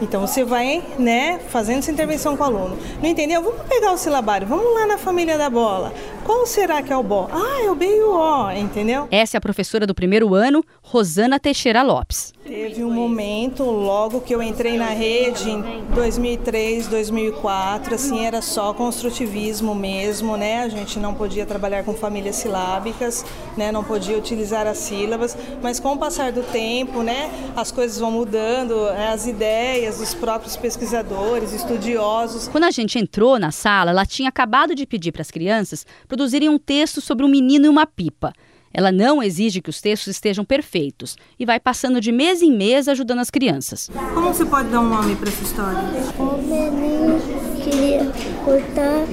Então 0.00 0.20
você 0.20 0.42
vai, 0.42 0.82
né, 0.98 1.38
fazendo 1.48 1.78
essa 1.78 1.92
intervenção 1.92 2.36
com 2.36 2.42
o 2.42 2.46
aluno. 2.46 2.78
Não 3.00 3.08
entendeu? 3.08 3.40
Vamos 3.42 3.62
pegar 3.68 3.92
o 3.92 3.96
silabário, 3.96 4.46
vamos 4.46 4.74
lá 4.74 4.86
na 4.86 4.98
família 4.98 5.38
da 5.38 5.48
bola. 5.48 5.92
Qual 6.24 6.44
será 6.44 6.82
que 6.82 6.92
é 6.92 6.96
o 6.96 7.02
bó? 7.02 7.28
Ah, 7.30 7.62
é 7.62 7.70
o 7.70 7.74
B 7.76 7.86
e 7.86 8.02
o 8.02 8.12
O, 8.12 8.50
entendeu? 8.50 9.06
Essa 9.10 9.36
é 9.36 9.38
a 9.38 9.40
professora 9.40 9.86
do 9.86 9.94
primeiro 9.94 10.34
ano, 10.34 10.64
Rosana 10.82 11.38
Teixeira 11.38 11.82
Lopes. 11.82 12.32
Teve 12.44 12.82
um 12.82 12.90
momento, 12.90 13.62
logo 13.62 14.20
que 14.20 14.34
eu 14.34 14.42
entrei 14.42 14.76
na 14.76 14.88
rede, 14.88 15.48
em 15.48 15.84
2003, 15.94 16.88
2004, 16.88 17.94
assim, 17.94 18.26
era 18.26 18.42
só 18.42 18.74
construtivismo 18.74 19.76
mesmo, 19.76 20.36
né? 20.36 20.64
A 20.64 20.68
gente 20.68 20.98
não 20.98 21.14
podia 21.14 21.46
trabalhar 21.46 21.84
com 21.84 21.94
famílias 21.94 22.34
silábicas, 22.34 23.24
né? 23.56 23.70
Não 23.70 23.84
podia 23.84 24.18
utilizar 24.18 24.66
as 24.66 24.78
sílabas, 24.78 25.38
mas 25.62 25.78
com 25.78 25.92
o 25.92 25.96
passar 25.98 26.32
do 26.32 26.42
tempo, 26.42 27.04
né? 27.04 27.30
As 27.54 27.70
coisas 27.70 27.98
vão 27.98 28.10
mudando, 28.10 28.86
né? 28.90 29.12
as 29.12 29.28
ideias 29.28 29.98
dos 29.98 30.12
próprios 30.12 30.56
pesquisadores, 30.56 31.52
estudiosos. 31.52 32.48
Quando 32.48 32.64
a 32.64 32.72
gente 32.72 32.98
entrou 32.98 33.38
na 33.38 33.52
sala, 33.52 33.92
ela 33.92 34.04
tinha 34.04 34.28
acabado 34.28 34.74
de 34.74 34.84
pedir 34.84 35.12
para 35.12 35.22
as 35.22 35.30
crianças 35.30 35.86
produzirem 36.08 36.48
um 36.48 36.58
texto 36.58 37.00
sobre 37.00 37.24
um 37.24 37.28
menino 37.28 37.66
e 37.66 37.68
uma 37.68 37.86
pipa. 37.86 38.32
Ela 38.72 38.90
não 38.90 39.22
exige 39.22 39.60
que 39.60 39.70
os 39.70 39.80
textos 39.80 40.08
estejam 40.08 40.44
perfeitos 40.44 41.16
e 41.38 41.44
vai 41.44 41.60
passando 41.60 42.00
de 42.00 42.10
mês 42.10 42.42
em 42.42 42.52
mês 42.52 42.88
ajudando 42.88 43.18
as 43.18 43.30
crianças. 43.30 43.90
Como 44.14 44.32
você 44.32 44.44
pode 44.44 44.68
dar 44.68 44.80
um 44.80 44.88
nome 44.88 45.14
para 45.16 45.28
essa 45.28 45.42
história? 45.42 45.80
O 46.18 46.36
menino 46.42 47.20
queria 47.62 48.10
cortar 48.44 49.04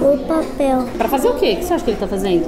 o 0.00 0.18
papel. 0.26 0.88
Para 0.96 1.08
fazer 1.08 1.28
o 1.28 1.34
quê? 1.34 1.52
O 1.52 1.56
que 1.56 1.64
você 1.64 1.74
acha 1.74 1.84
que 1.84 1.90
ele 1.90 1.96
está 1.96 2.08
fazendo? 2.08 2.46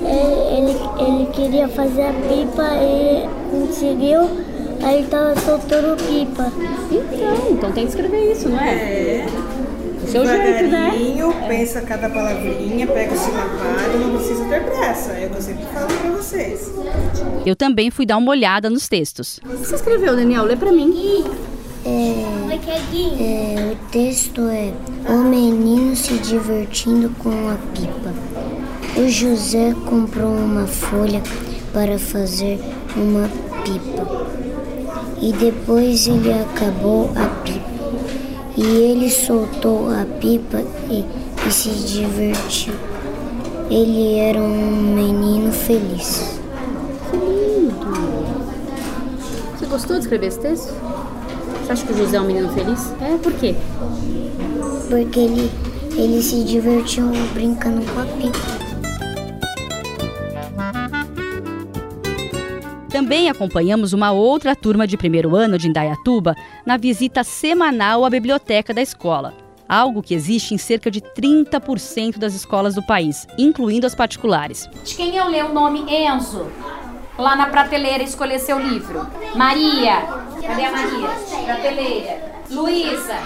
Ele, 0.00 0.70
ele, 0.70 1.22
ele, 1.22 1.32
queria 1.32 1.68
fazer 1.68 2.02
a 2.02 2.12
pipa 2.12 2.64
e 2.82 3.28
conseguiu, 3.50 4.20
aí 4.82 4.96
ele 4.96 5.04
estava 5.04 5.38
soltando 5.40 5.96
pipa. 5.96 6.52
Então, 6.90 7.50
então 7.50 7.72
tem 7.72 7.84
que 7.84 7.90
escrever 7.90 8.32
isso, 8.32 8.48
não 8.48 8.60
é? 8.60 8.74
É 8.74 9.57
seu 10.06 10.24
jeito, 10.24 10.70
né? 10.70 10.92
pensa 11.48 11.80
cada 11.80 12.08
palavrinha, 12.08 12.86
pega 12.86 13.14
o 13.14 13.18
silabário, 13.18 13.98
não 13.98 14.16
precisa 14.16 14.44
ter 14.44 14.64
pressa. 14.64 15.12
É 15.12 15.26
o 15.26 15.30
que 15.30 15.36
eu 15.36 15.42
sempre 15.42 15.64
falo 15.72 15.86
pra 15.86 16.10
vocês. 16.10 16.72
Eu 17.44 17.56
também 17.56 17.90
fui 17.90 18.06
dar 18.06 18.16
uma 18.16 18.30
olhada 18.30 18.68
nos 18.70 18.88
textos. 18.88 19.40
O 19.44 19.48
que 19.48 19.66
você 19.66 19.74
escreveu, 19.74 20.14
Daniel? 20.14 20.44
Lê 20.44 20.56
pra 20.56 20.70
mim. 20.70 21.24
É, 21.84 22.24
é, 23.20 23.72
o 23.72 23.90
texto 23.90 24.42
é 24.42 24.72
O 25.08 25.18
menino 25.18 25.96
se 25.96 26.18
divertindo 26.18 27.10
com 27.18 27.30
a 27.48 27.56
pipa. 27.72 28.12
O 28.96 29.08
José 29.08 29.74
comprou 29.88 30.30
uma 30.30 30.66
folha 30.66 31.22
para 31.72 31.98
fazer 31.98 32.58
uma 32.96 33.28
pipa. 33.64 34.28
E 35.20 35.32
depois 35.32 36.06
ele 36.06 36.32
acabou 36.32 37.10
a 37.16 37.26
pipa. 37.42 37.77
E 38.58 38.60
ele 38.60 39.08
soltou 39.08 39.88
a 39.88 40.04
pipa 40.18 40.60
e, 40.90 41.04
e 41.46 41.52
se 41.52 41.68
divertiu. 41.68 42.74
Ele 43.70 44.16
era 44.16 44.40
um 44.40 44.94
menino 44.96 45.52
feliz. 45.52 46.40
Que 47.08 47.16
lindo! 47.16 47.76
Você 49.56 49.64
gostou 49.66 49.94
de 49.94 50.02
escrever 50.02 50.26
esse 50.26 50.40
texto? 50.40 50.74
Você 51.62 51.70
acha 51.70 51.86
que 51.86 51.92
o 51.92 51.96
José 51.98 52.16
é 52.16 52.20
um 52.20 52.24
menino 52.24 52.48
feliz? 52.48 52.92
É, 53.00 53.16
por 53.18 53.32
quê? 53.34 53.54
Porque 54.88 55.20
ele, 55.20 55.48
ele 55.96 56.20
se 56.20 56.42
divertiu 56.42 57.04
brincando 57.34 57.80
com 57.92 58.00
a 58.00 58.06
pipa. 58.06 58.67
Também 63.08 63.30
acompanhamos 63.30 63.94
uma 63.94 64.12
outra 64.12 64.54
turma 64.54 64.86
de 64.86 64.94
primeiro 64.94 65.34
ano 65.34 65.56
de 65.56 65.66
Indaiatuba 65.66 66.36
na 66.66 66.76
visita 66.76 67.24
semanal 67.24 68.04
à 68.04 68.10
biblioteca 68.10 68.74
da 68.74 68.82
escola. 68.82 69.32
Algo 69.66 70.02
que 70.02 70.12
existe 70.12 70.52
em 70.52 70.58
cerca 70.58 70.90
de 70.90 71.00
30% 71.00 72.18
das 72.18 72.34
escolas 72.34 72.74
do 72.74 72.82
país, 72.82 73.26
incluindo 73.38 73.86
as 73.86 73.94
particulares. 73.94 74.68
De 74.84 74.94
quem 74.94 75.16
eu 75.16 75.26
ler 75.26 75.46
o 75.46 75.54
nome 75.54 75.86
Enzo? 75.88 76.48
Lá 77.16 77.34
na 77.34 77.46
prateleira 77.46 78.04
escolher 78.04 78.38
seu 78.40 78.58
livro. 78.58 79.06
Maria. 79.34 80.02
Cadê 80.46 80.66
a 80.66 80.70
Maria? 80.70 81.08
Prateleira. 81.46 82.28
Luísa, 82.50 83.16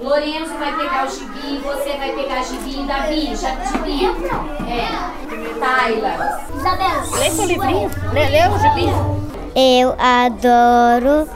Lourenço 0.00 0.52
vai 0.58 0.76
pegar 0.76 1.06
o 1.06 1.10
gibi, 1.10 1.58
você 1.62 1.96
vai 1.96 2.12
pegar 2.14 2.42
gibi, 2.42 2.86
Davi, 2.86 3.36
já 3.36 3.54
gibi. 3.64 4.06
É. 4.66 5.58
Tayla. 5.58 6.46
Isabela. 6.56 7.18
Lê 7.18 7.30
seu 7.30 7.46
livrinho. 7.46 7.90
Lê, 8.12 8.28
lê 8.28 8.48
o 8.48 8.58
gibi. 8.58 9.25
Eu 9.58 9.96
adoro 9.98 11.26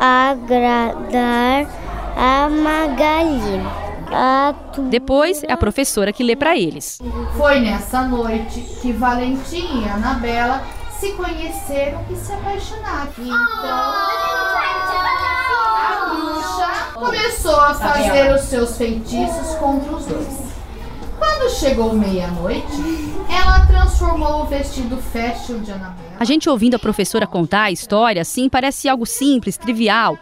agradar 0.00 1.66
a 2.16 2.48
Magali. 2.50 3.62
A 4.12 4.52
tu... 4.72 4.82
Depois 4.82 5.44
é 5.44 5.52
a 5.52 5.56
professora 5.56 6.12
que 6.12 6.24
lê 6.24 6.34
para 6.34 6.56
eles. 6.56 6.98
Foi 7.36 7.60
nessa 7.60 8.02
noite 8.02 8.62
que 8.82 8.90
Valentim 8.90 9.84
e 9.84 9.88
Anabela 9.88 10.62
se 10.98 11.12
conheceram 11.12 12.04
e 12.10 12.16
se 12.16 12.32
apaixonaram. 12.32 13.12
Então 13.16 13.38
começou 16.94 17.60
a 17.60 17.74
fazer 17.74 18.34
os 18.34 18.40
seus 18.40 18.76
feitiços 18.76 19.54
contra 19.60 19.94
os 19.94 20.04
dois. 20.04 20.47
Quando 21.18 21.50
chegou 21.50 21.92
meia-noite, 21.94 22.66
ela 23.28 23.66
transformou 23.66 24.42
o 24.42 24.46
vestido 24.46 24.96
fértil 24.96 25.60
de 25.60 25.72
Anabela. 25.72 26.16
A 26.18 26.24
gente 26.24 26.48
ouvindo 26.48 26.76
a 26.76 26.78
professora 26.78 27.26
contar 27.26 27.64
a 27.64 27.70
história 27.70 28.22
assim 28.22 28.48
parece 28.48 28.88
algo 28.88 29.04
simples, 29.04 29.56
trivial. 29.56 30.16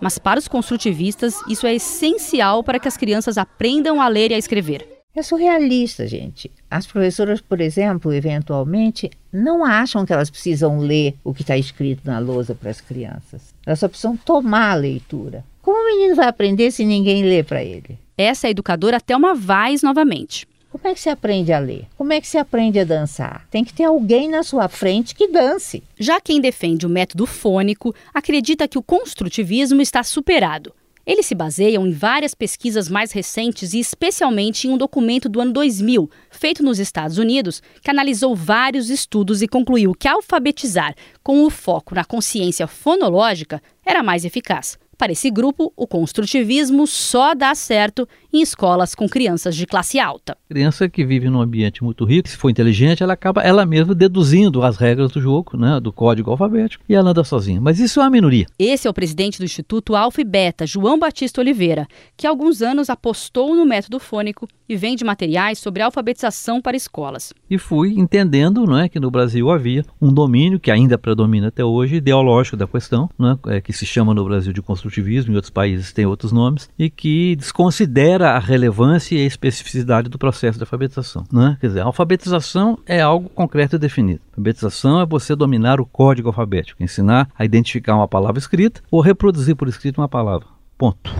Mas 0.00 0.18
para 0.18 0.40
os 0.40 0.48
construtivistas, 0.48 1.36
isso 1.48 1.66
é 1.66 1.74
essencial 1.74 2.64
para 2.64 2.80
que 2.80 2.88
as 2.88 2.96
crianças 2.96 3.38
aprendam 3.38 4.00
a 4.02 4.08
ler 4.08 4.32
e 4.32 4.34
a 4.34 4.38
escrever. 4.38 4.88
É 5.14 5.22
surrealista, 5.22 6.06
gente. 6.06 6.50
As 6.70 6.86
professoras, 6.86 7.40
por 7.40 7.60
exemplo, 7.60 8.12
eventualmente, 8.12 9.10
não 9.30 9.62
acham 9.62 10.06
que 10.06 10.12
elas 10.12 10.30
precisam 10.30 10.78
ler 10.78 11.14
o 11.22 11.34
que 11.34 11.42
está 11.42 11.56
escrito 11.56 12.00
na 12.04 12.18
lousa 12.18 12.54
para 12.54 12.70
as 12.70 12.80
crianças. 12.80 13.54
Elas 13.66 13.78
só 13.78 13.88
precisam 13.88 14.16
tomar 14.16 14.72
a 14.72 14.74
leitura. 14.74 15.44
Como 15.60 15.78
o 15.78 15.86
menino 15.94 16.16
vai 16.16 16.26
aprender 16.26 16.70
se 16.70 16.84
ninguém 16.84 17.22
lê 17.22 17.42
para 17.42 17.62
ele? 17.62 17.98
Essa 18.22 18.46
é 18.46 18.48
a 18.48 18.50
educadora 18.52 19.00
Thelma 19.00 19.34
Vaz 19.34 19.82
novamente. 19.82 20.46
Como 20.70 20.86
é 20.86 20.94
que 20.94 21.00
se 21.00 21.10
aprende 21.10 21.52
a 21.52 21.58
ler? 21.58 21.86
Como 21.98 22.12
é 22.12 22.20
que 22.20 22.26
se 22.28 22.38
aprende 22.38 22.78
a 22.78 22.84
dançar? 22.84 23.46
Tem 23.50 23.64
que 23.64 23.74
ter 23.74 23.82
alguém 23.82 24.28
na 24.28 24.44
sua 24.44 24.68
frente 24.68 25.12
que 25.12 25.26
dance. 25.26 25.82
Já 25.98 26.20
quem 26.20 26.40
defende 26.40 26.86
o 26.86 26.88
método 26.88 27.26
fônico 27.26 27.92
acredita 28.14 28.68
que 28.68 28.78
o 28.78 28.82
construtivismo 28.82 29.82
está 29.82 30.04
superado. 30.04 30.72
Eles 31.04 31.26
se 31.26 31.34
baseiam 31.34 31.84
em 31.84 31.90
várias 31.90 32.32
pesquisas 32.32 32.88
mais 32.88 33.10
recentes 33.10 33.74
e 33.74 33.80
especialmente 33.80 34.68
em 34.68 34.70
um 34.70 34.78
documento 34.78 35.28
do 35.28 35.40
ano 35.40 35.52
2000, 35.52 36.08
feito 36.30 36.62
nos 36.62 36.78
Estados 36.78 37.18
Unidos, 37.18 37.60
que 37.82 37.90
analisou 37.90 38.36
vários 38.36 38.88
estudos 38.88 39.42
e 39.42 39.48
concluiu 39.48 39.94
que 39.94 40.06
alfabetizar 40.06 40.94
com 41.24 41.44
o 41.44 41.50
foco 41.50 41.92
na 41.92 42.04
consciência 42.04 42.68
fonológica 42.68 43.60
era 43.84 44.00
mais 44.00 44.24
eficaz. 44.24 44.78
Para 44.96 45.12
esse 45.12 45.30
grupo, 45.30 45.72
o 45.76 45.86
construtivismo 45.86 46.86
só 46.86 47.34
dá 47.34 47.54
certo 47.54 48.08
em 48.32 48.40
escolas 48.40 48.94
com 48.94 49.08
crianças 49.08 49.54
de 49.54 49.66
classe 49.66 49.98
alta. 49.98 50.36
Criança 50.48 50.88
que 50.88 51.04
vive 51.04 51.28
num 51.28 51.40
ambiente 51.40 51.84
muito 51.84 52.04
rico, 52.04 52.28
se 52.28 52.36
for 52.36 52.50
inteligente, 52.50 53.02
ela 53.02 53.12
acaba 53.12 53.42
ela 53.42 53.66
mesma 53.66 53.94
deduzindo 53.94 54.62
as 54.62 54.76
regras 54.76 55.12
do 55.12 55.20
jogo, 55.20 55.56
né, 55.56 55.78
do 55.80 55.92
código 55.92 56.30
alfabético, 56.30 56.84
e 56.88 56.94
ela 56.94 57.10
anda 57.10 57.24
sozinha. 57.24 57.60
Mas 57.60 57.78
isso 57.78 58.00
é 58.00 58.04
uma 58.04 58.10
minoria. 58.10 58.46
Esse 58.58 58.86
é 58.86 58.90
o 58.90 58.94
presidente 58.94 59.38
do 59.38 59.44
Instituto 59.44 59.94
Alfa 59.94 60.20
e 60.20 60.24
Beta, 60.24 60.66
João 60.66 60.98
Batista 60.98 61.40
Oliveira, 61.40 61.86
que 62.16 62.26
há 62.26 62.30
alguns 62.30 62.62
anos 62.62 62.88
apostou 62.88 63.54
no 63.54 63.66
método 63.66 63.98
fônico 63.98 64.48
e 64.68 64.76
vende 64.76 65.04
materiais 65.04 65.58
sobre 65.58 65.82
alfabetização 65.82 66.60
para 66.60 66.76
escolas. 66.76 67.32
E 67.50 67.58
fui 67.58 67.94
entendendo 67.98 68.64
não 68.64 68.78
é, 68.78 68.88
que 68.88 68.98
no 68.98 69.10
Brasil 69.10 69.50
havia 69.50 69.84
um 70.00 70.12
domínio 70.12 70.58
que 70.58 70.70
ainda 70.70 70.96
predomina 70.96 71.48
até 71.48 71.64
hoje, 71.64 71.96
ideológico 71.96 72.56
da 72.56 72.66
questão, 72.66 73.10
não 73.18 73.38
é, 73.48 73.60
que 73.60 73.72
se 73.72 73.84
chama 73.84 74.14
no 74.14 74.24
Brasil 74.24 74.52
de 74.52 74.62
construtivismo, 74.62 75.32
em 75.32 75.36
outros 75.36 75.50
países 75.50 75.92
tem 75.92 76.06
outros 76.06 76.32
nomes, 76.32 76.70
e 76.78 76.88
que 76.88 77.36
desconsidera 77.36 78.21
a 78.30 78.38
relevância 78.38 79.16
e 79.16 79.22
a 79.22 79.26
especificidade 79.26 80.08
do 80.08 80.18
processo 80.18 80.58
de 80.58 80.64
alfabetização. 80.64 81.24
Né? 81.32 81.56
Quer 81.60 81.68
dizer, 81.68 81.80
a 81.80 81.84
alfabetização 81.84 82.78
é 82.86 83.00
algo 83.00 83.28
concreto 83.28 83.76
e 83.76 83.78
definido. 83.78 84.20
A 84.24 84.30
alfabetização 84.32 85.00
é 85.00 85.06
você 85.06 85.34
dominar 85.34 85.80
o 85.80 85.86
código 85.86 86.28
alfabético, 86.28 86.82
ensinar 86.82 87.28
a 87.38 87.44
identificar 87.44 87.94
uma 87.94 88.08
palavra 88.08 88.38
escrita 88.38 88.80
ou 88.90 89.00
reproduzir 89.00 89.56
por 89.56 89.68
escrito 89.68 90.00
uma 90.00 90.08
palavra. 90.08 90.46
Ponto. 90.78 91.12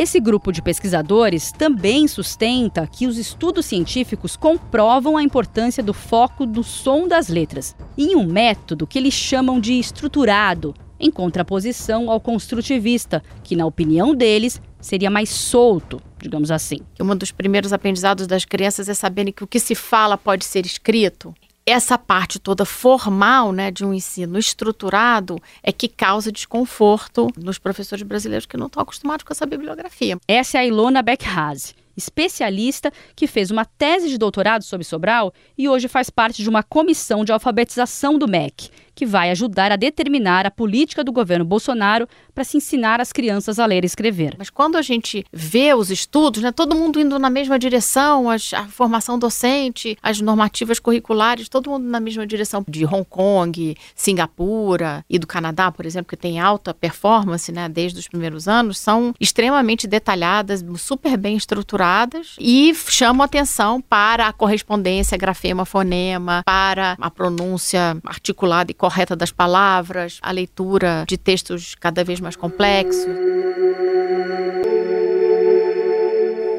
Esse 0.00 0.18
grupo 0.18 0.50
de 0.50 0.62
pesquisadores 0.62 1.52
também 1.52 2.08
sustenta 2.08 2.86
que 2.86 3.06
os 3.06 3.18
estudos 3.18 3.66
científicos 3.66 4.34
comprovam 4.34 5.14
a 5.14 5.22
importância 5.22 5.82
do 5.82 5.92
foco 5.92 6.46
do 6.46 6.64
som 6.64 7.06
das 7.06 7.28
letras 7.28 7.76
em 7.98 8.16
um 8.16 8.24
método 8.24 8.86
que 8.86 8.98
eles 8.98 9.12
chamam 9.12 9.60
de 9.60 9.74
estruturado, 9.74 10.74
em 11.00 11.10
contraposição 11.10 12.10
ao 12.10 12.20
construtivista, 12.20 13.22
que, 13.42 13.56
na 13.56 13.66
opinião 13.66 14.14
deles, 14.14 14.60
seria 14.80 15.10
mais 15.10 15.30
solto, 15.30 16.00
digamos 16.20 16.50
assim. 16.50 16.78
Um 17.00 17.16
dos 17.16 17.32
primeiros 17.32 17.72
aprendizados 17.72 18.26
das 18.26 18.44
crianças 18.44 18.88
é 18.88 18.94
saberem 18.94 19.32
que 19.32 19.42
o 19.42 19.46
que 19.46 19.58
se 19.58 19.74
fala 19.74 20.18
pode 20.18 20.44
ser 20.44 20.66
escrito 20.66 21.34
essa 21.66 21.96
parte 21.96 22.38
toda 22.38 22.64
formal 22.64 23.52
né, 23.52 23.70
de 23.70 23.84
um 23.84 23.94
ensino 23.94 24.38
estruturado 24.38 25.38
é 25.62 25.70
que 25.70 25.88
causa 25.88 26.32
desconforto 26.32 27.28
nos 27.36 27.58
professores 27.58 28.02
brasileiros 28.02 28.46
que 28.46 28.56
não 28.56 28.66
estão 28.66 28.82
acostumados 28.82 29.24
com 29.24 29.32
essa 29.32 29.46
bibliografia. 29.46 30.18
Essa 30.26 30.58
é 30.58 30.60
a 30.62 30.66
Ilona 30.66 31.02
Beckhaz, 31.02 31.74
especialista 31.96 32.92
que 33.14 33.26
fez 33.26 33.50
uma 33.50 33.64
tese 33.64 34.08
de 34.08 34.18
doutorado 34.18 34.62
sobre 34.64 34.84
Sobral 34.84 35.32
e 35.56 35.68
hoje 35.68 35.86
faz 35.86 36.10
parte 36.10 36.42
de 36.42 36.48
uma 36.48 36.62
comissão 36.62 37.24
de 37.24 37.32
alfabetização 37.32 38.18
do 38.18 38.26
MEC, 38.26 38.70
que 38.94 39.06
vai 39.06 39.30
ajudar 39.30 39.72
a 39.72 39.76
determinar 39.76 40.46
a 40.46 40.50
política 40.50 41.02
do 41.02 41.12
governo 41.12 41.44
Bolsonaro 41.44 42.08
para 42.34 42.44
se 42.44 42.56
ensinar 42.56 43.00
as 43.00 43.12
crianças 43.12 43.58
a 43.58 43.66
ler 43.66 43.84
e 43.84 43.86
escrever. 43.86 44.34
Mas 44.38 44.50
quando 44.50 44.76
a 44.76 44.82
gente 44.82 45.24
vê 45.32 45.74
os 45.74 45.90
estudos, 45.90 46.42
né, 46.42 46.52
todo 46.52 46.74
mundo 46.74 47.00
indo 47.00 47.18
na 47.18 47.30
mesma 47.30 47.58
direção, 47.58 48.30
as, 48.30 48.52
a 48.52 48.66
formação 48.66 49.18
docente, 49.18 49.96
as 50.02 50.20
normativas 50.20 50.78
curriculares, 50.78 51.48
todo 51.48 51.70
mundo 51.70 51.84
na 51.84 52.00
mesma 52.00 52.26
direção 52.26 52.64
de 52.68 52.84
Hong 52.84 53.04
Kong, 53.08 53.76
Singapura 53.94 55.04
e 55.08 55.18
do 55.18 55.26
Canadá, 55.26 55.70
por 55.70 55.86
exemplo, 55.86 56.08
que 56.08 56.16
tem 56.16 56.40
alta 56.40 56.72
performance 56.72 57.50
né, 57.52 57.68
desde 57.68 57.98
os 57.98 58.08
primeiros 58.08 58.48
anos, 58.48 58.78
são 58.78 59.14
extremamente 59.20 59.86
detalhadas, 59.86 60.64
super 60.78 61.16
bem 61.16 61.36
estruturadas 61.36 62.36
e 62.38 62.74
chamam 62.88 63.24
atenção 63.24 63.80
para 63.80 64.28
a 64.28 64.32
correspondência 64.32 65.18
grafema-fonema, 65.18 66.42
para 66.44 66.96
a 67.00 67.10
pronúncia 67.10 67.96
articulada 68.04 68.70
e 68.70 68.74
correta 68.90 69.14
das 69.14 69.30
palavras, 69.30 70.18
a 70.20 70.32
leitura 70.32 71.04
de 71.06 71.16
textos 71.16 71.76
cada 71.78 72.02
vez 72.02 72.18
mais 72.18 72.34
complexos. 72.34 73.06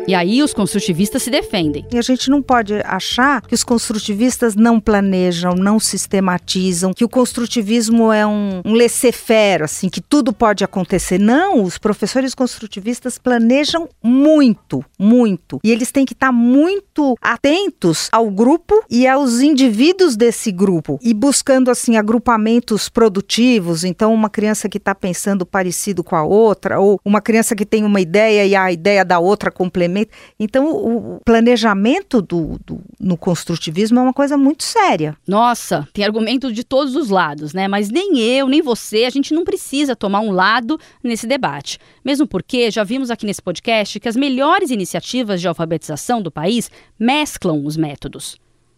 E 0.07 0.15
aí 0.15 0.41
os 0.41 0.53
construtivistas 0.53 1.23
se 1.23 1.29
defendem. 1.29 1.85
E 1.91 1.97
a 1.97 2.01
gente 2.01 2.29
não 2.29 2.41
pode 2.41 2.73
achar 2.85 3.41
que 3.41 3.53
os 3.53 3.63
construtivistas 3.63 4.55
não 4.55 4.79
planejam, 4.79 5.53
não 5.53 5.79
sistematizam, 5.79 6.93
que 6.93 7.05
o 7.05 7.09
construtivismo 7.09 8.11
é 8.11 8.25
um, 8.25 8.61
um 8.65 8.73
laissez-faire, 8.73 9.63
assim, 9.63 9.89
que 9.89 10.01
tudo 10.01 10.33
pode 10.33 10.63
acontecer. 10.63 11.19
Não, 11.19 11.63
os 11.63 11.77
professores 11.77 12.33
construtivistas 12.33 13.17
planejam 13.17 13.87
muito, 14.03 14.83
muito. 14.97 15.59
E 15.63 15.71
eles 15.71 15.91
têm 15.91 16.05
que 16.05 16.13
estar 16.13 16.31
muito 16.31 17.15
atentos 17.21 18.09
ao 18.11 18.29
grupo 18.29 18.83
e 18.89 19.07
aos 19.07 19.39
indivíduos 19.39 20.15
desse 20.15 20.51
grupo 20.51 20.99
e 21.01 21.13
buscando 21.13 21.69
assim 21.69 21.95
agrupamentos 21.95 22.89
produtivos. 22.89 23.83
Então, 23.83 24.13
uma 24.13 24.29
criança 24.29 24.67
que 24.67 24.77
está 24.77 24.95
pensando 24.95 25.45
parecido 25.45 26.03
com 26.03 26.15
a 26.15 26.23
outra, 26.23 26.79
ou 26.79 26.99
uma 27.05 27.21
criança 27.21 27.55
que 27.55 27.65
tem 27.65 27.83
uma 27.83 28.01
ideia 28.01 28.45
e 28.45 28.55
a 28.55 28.71
ideia 28.71 29.05
da 29.05 29.19
outra 29.19 29.51
complementa 29.51 29.90
então, 30.39 30.67
o 30.69 31.19
planejamento 31.25 32.21
do, 32.21 32.59
do, 32.65 32.81
no 32.99 33.17
construtivismo 33.17 33.99
é 33.99 34.01
uma 34.01 34.13
coisa 34.13 34.37
muito 34.37 34.63
séria. 34.63 35.17
Nossa, 35.27 35.87
tem 35.93 36.05
argumento 36.05 36.51
de 36.51 36.63
todos 36.63 36.95
os 36.95 37.09
lados, 37.09 37.53
né? 37.53 37.67
Mas 37.67 37.89
nem 37.89 38.19
eu, 38.19 38.47
nem 38.47 38.61
você, 38.61 39.05
a 39.05 39.09
gente 39.09 39.33
não 39.33 39.43
precisa 39.43 39.95
tomar 39.95 40.19
um 40.21 40.31
lado 40.31 40.79
nesse 41.03 41.27
debate. 41.27 41.77
Mesmo 42.03 42.27
porque 42.27 42.71
já 42.71 42.83
vimos 42.83 43.11
aqui 43.11 43.25
nesse 43.25 43.41
podcast 43.41 43.99
que 43.99 44.09
as 44.09 44.15
melhores 44.15 44.71
iniciativas 44.71 45.41
de 45.41 45.47
alfabetização 45.47 46.21
do 46.21 46.31
país 46.31 46.69
mesclam 46.99 47.65
os 47.65 47.77
métodos. 47.77 48.37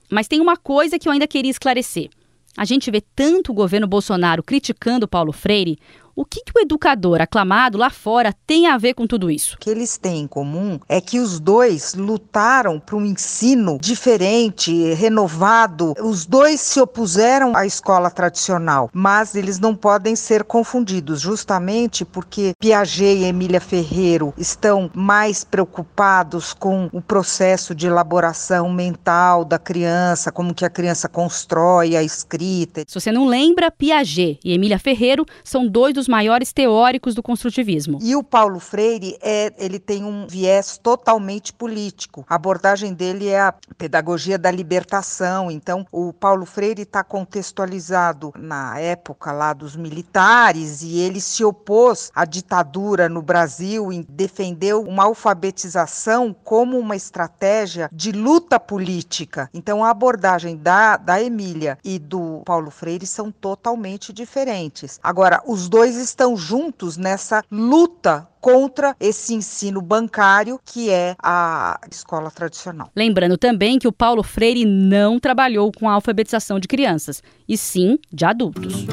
Mas 0.09 0.27
tem 0.27 0.41
uma 0.41 0.57
coisa 0.57 0.99
que 0.99 1.07
eu 1.07 1.11
ainda 1.11 1.27
queria 1.27 1.51
esclarecer. 1.51 2.09
A 2.55 2.65
gente 2.65 2.91
vê 2.91 3.01
tanto 3.01 3.51
o 3.51 3.55
governo 3.55 3.87
Bolsonaro 3.87 4.43
criticando 4.43 5.07
Paulo 5.07 5.31
Freire, 5.31 5.79
o 6.15 6.25
que, 6.25 6.41
que 6.43 6.51
o 6.55 6.61
educador 6.61 7.21
aclamado 7.21 7.77
lá 7.77 7.89
fora 7.89 8.33
tem 8.45 8.67
a 8.67 8.77
ver 8.77 8.93
com 8.93 9.07
tudo 9.07 9.31
isso? 9.31 9.55
O 9.55 9.59
que 9.59 9.69
eles 9.69 9.97
têm 9.97 10.21
em 10.21 10.27
comum 10.27 10.79
é 10.87 11.01
que 11.01 11.19
os 11.19 11.39
dois 11.39 11.95
lutaram 11.95 12.79
para 12.79 12.95
um 12.95 13.05
ensino 13.05 13.77
diferente, 13.81 14.93
renovado. 14.93 15.93
Os 15.99 16.25
dois 16.25 16.61
se 16.61 16.79
opuseram 16.79 17.55
à 17.55 17.65
escola 17.65 18.11
tradicional, 18.11 18.89
mas 18.93 19.35
eles 19.35 19.59
não 19.59 19.75
podem 19.75 20.15
ser 20.15 20.43
confundidos, 20.43 21.19
justamente 21.19 22.05
porque 22.05 22.53
Piaget 22.59 23.21
e 23.21 23.23
Emília 23.23 23.61
Ferreiro 23.61 24.33
estão 24.37 24.91
mais 24.93 25.43
preocupados 25.43 26.53
com 26.53 26.89
o 26.91 27.01
processo 27.01 27.73
de 27.73 27.87
elaboração 27.87 28.71
mental 28.71 29.43
da 29.43 29.57
criança, 29.57 30.31
como 30.31 30.53
que 30.53 30.65
a 30.65 30.69
criança 30.69 31.09
constrói 31.09 31.95
a 31.95 32.03
escrita. 32.03 32.83
Se 32.87 32.99
você 32.99 33.11
não 33.11 33.25
lembra, 33.25 33.71
Piaget 33.71 34.39
e 34.43 34.53
Emília 34.53 34.77
Ferreiro 34.77 35.25
são 35.43 35.67
dois 35.67 35.93
dos 35.93 36.02
dos 36.03 36.07
maiores 36.09 36.51
teóricos 36.51 37.15
do 37.15 37.23
construtivismo. 37.23 37.97
E 38.01 38.13
o 38.15 38.21
Paulo 38.21 38.59
Freire 38.59 39.17
é, 39.21 39.53
ele 39.57 39.79
tem 39.79 40.03
um 40.03 40.27
viés 40.27 40.77
totalmente 40.77 41.53
político. 41.53 42.25
A 42.27 42.35
abordagem 42.35 42.93
dele 42.93 43.29
é 43.29 43.39
a 43.39 43.53
pedagogia 43.77 44.37
da 44.37 44.51
libertação. 44.51 45.49
Então, 45.49 45.85
o 45.91 46.11
Paulo 46.11 46.45
Freire 46.45 46.81
está 46.81 47.03
contextualizado 47.03 48.33
na 48.37 48.77
época 48.79 49.31
lá 49.31 49.53
dos 49.53 49.77
militares 49.77 50.81
e 50.81 50.99
ele 50.99 51.21
se 51.21 51.43
opôs 51.43 52.11
à 52.13 52.25
ditadura 52.25 53.07
no 53.07 53.21
Brasil 53.21 53.93
e 53.93 54.03
defendeu 54.03 54.81
uma 54.81 55.05
alfabetização 55.05 56.35
como 56.43 56.77
uma 56.77 56.97
estratégia 56.97 57.89
de 57.93 58.11
luta 58.11 58.59
política. 58.59 59.49
Então, 59.53 59.83
a 59.83 59.89
abordagem 59.89 60.57
da, 60.57 60.97
da 60.97 61.21
Emília 61.21 61.77
e 61.83 61.97
do 61.97 62.41
Paulo 62.45 62.69
Freire 62.69 63.07
são 63.07 63.31
totalmente 63.31 64.11
diferentes. 64.11 64.99
Agora, 65.01 65.41
os 65.45 65.69
dois 65.69 65.92
dois 65.93 65.97
estão 65.97 66.35
juntos 66.35 66.97
nessa 66.97 67.43
luta 67.51 68.27
contra 68.41 68.95
esse 68.99 69.33
ensino 69.33 69.81
bancário 69.81 70.59
que 70.65 70.89
é 70.89 71.15
a 71.21 71.79
escola 71.89 72.29
tradicional. 72.31 72.89
Lembrando 72.95 73.37
também 73.37 73.79
que 73.79 73.87
o 73.87 73.91
Paulo 73.91 74.23
Freire 74.23 74.65
não 74.65 75.19
trabalhou 75.19 75.71
com 75.71 75.89
a 75.89 75.93
alfabetização 75.93 76.59
de 76.59 76.67
crianças, 76.67 77.21
e 77.47 77.57
sim 77.57 77.97
de 78.11 78.25
adultos. 78.25 78.85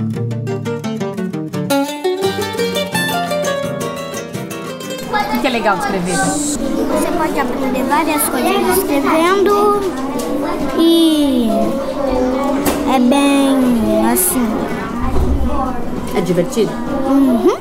O 5.34 5.40
que 5.40 5.46
é 5.46 5.50
legal 5.50 5.76
de 5.78 5.84
escrever? 5.84 6.16
Você 6.16 7.10
pode 7.16 7.40
aprender 7.40 7.82
várias 7.84 8.22
coisas 8.28 8.78
escrevendo 8.78 9.80
e 10.78 11.48
é 12.94 12.98
bem 12.98 14.06
assim 14.06 14.90
é 16.16 16.20
divertido? 16.20 16.89
Uhum. 17.10 17.58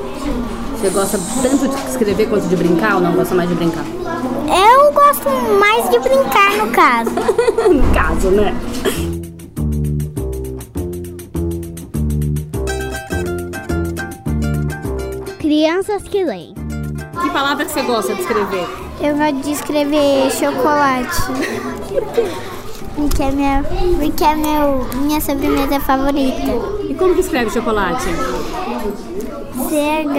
Você 0.78 0.90
gosta 0.92 1.20
tanto 1.42 1.68
de 1.68 1.90
escrever 1.90 2.30
quanto 2.30 2.48
de 2.48 2.56
brincar 2.56 2.96
ou 2.96 3.02
não 3.02 3.14
gosta 3.14 3.34
mais 3.34 3.50
de 3.50 3.56
brincar? 3.56 3.84
Eu 3.84 4.94
gosto 4.94 5.28
mais 5.60 5.90
de 5.90 6.00
brincar, 6.00 6.56
no 6.58 6.72
caso. 6.72 7.10
no 7.68 7.94
caso, 7.94 8.30
né? 8.30 8.56
Crianças 15.40 16.04
que 16.04 16.24
leem. 16.24 16.54
Que 17.22 17.30
palavra 17.32 17.66
que 17.66 17.72
você 17.72 17.82
gosta 17.82 18.14
de 18.14 18.22
escrever? 18.22 18.68
Eu 19.02 19.18
gosto 19.18 19.36
de 19.42 19.52
escrever 19.52 20.32
chocolate. 20.32 21.22
Porque 23.00 23.24
é, 23.24 23.32
minha, 23.32 23.64
porque 23.64 24.24
é 24.24 24.36
meu, 24.36 24.86
minha 25.02 25.22
sobremesa 25.22 25.80
favorita. 25.80 26.52
E 26.90 26.94
como 26.94 27.14
que 27.16 27.22
escreve 27.22 27.50
chocolate? 27.50 28.04
C-H-O-C-O-L-A-T. 29.70 30.10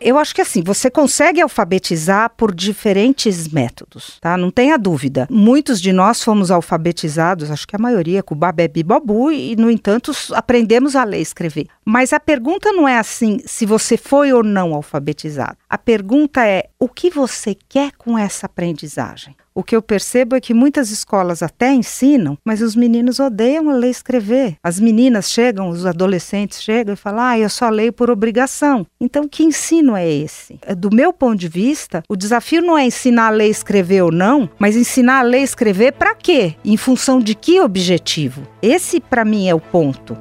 Eu 0.00 0.18
acho 0.18 0.34
que 0.34 0.42
assim, 0.42 0.62
você 0.62 0.90
consegue 0.90 1.40
alfabetizar 1.40 2.30
por 2.36 2.54
diferentes 2.54 3.48
métodos, 3.48 4.18
tá? 4.20 4.36
Não 4.36 4.50
tenha 4.50 4.76
dúvida. 4.76 5.26
Muitos 5.30 5.80
de 5.80 5.94
nós 5.94 6.22
fomos 6.22 6.50
alfabetizados, 6.50 7.50
acho 7.50 7.66
que 7.66 7.74
a 7.74 7.78
maioria, 7.78 8.22
com 8.22 8.34
babebi 8.34 8.82
babu, 8.82 9.32
e, 9.32 9.56
no 9.56 9.70
entanto, 9.70 10.12
aprendemos 10.34 10.94
a 10.94 11.04
ler 11.04 11.20
e 11.20 11.22
escrever. 11.22 11.68
Mas 11.82 12.12
a 12.12 12.20
pergunta 12.20 12.70
não 12.72 12.86
é 12.86 12.98
assim 12.98 13.40
se 13.46 13.64
você 13.64 13.96
foi 13.96 14.30
ou 14.30 14.42
não 14.42 14.74
alfabetizado. 14.74 15.56
A 15.74 15.78
pergunta 15.78 16.46
é 16.46 16.68
o 16.78 16.88
que 16.88 17.10
você 17.10 17.52
quer 17.68 17.90
com 17.98 18.16
essa 18.16 18.46
aprendizagem? 18.46 19.34
O 19.52 19.60
que 19.60 19.74
eu 19.74 19.82
percebo 19.82 20.36
é 20.36 20.40
que 20.40 20.54
muitas 20.54 20.92
escolas 20.92 21.42
até 21.42 21.72
ensinam, 21.72 22.38
mas 22.44 22.62
os 22.62 22.76
meninos 22.76 23.18
odeiam 23.18 23.76
ler 23.76 23.88
e 23.88 23.90
escrever. 23.90 24.56
As 24.62 24.78
meninas 24.78 25.28
chegam, 25.32 25.68
os 25.68 25.84
adolescentes 25.84 26.62
chegam 26.62 26.94
e 26.94 26.96
falam: 26.96 27.24
ah, 27.24 27.36
eu 27.36 27.50
só 27.50 27.68
leio 27.70 27.92
por 27.92 28.08
obrigação. 28.08 28.86
Então, 29.00 29.26
que 29.26 29.42
ensino 29.42 29.96
é 29.96 30.08
esse? 30.08 30.60
Do 30.78 30.94
meu 30.94 31.12
ponto 31.12 31.40
de 31.40 31.48
vista, 31.48 32.04
o 32.08 32.14
desafio 32.14 32.62
não 32.62 32.78
é 32.78 32.86
ensinar 32.86 33.26
a 33.26 33.30
ler 33.30 33.48
escrever 33.48 34.02
ou 34.02 34.12
não, 34.12 34.48
mas 34.56 34.76
ensinar 34.76 35.18
a 35.18 35.22
ler 35.22 35.40
e 35.40 35.42
escrever 35.42 35.94
para 35.94 36.14
quê? 36.14 36.54
Em 36.64 36.76
função 36.76 37.18
de 37.18 37.34
que 37.34 37.60
objetivo? 37.60 38.46
Esse, 38.62 39.00
para 39.00 39.24
mim, 39.24 39.48
é 39.48 39.54
o 39.56 39.60
ponto. 39.60 40.16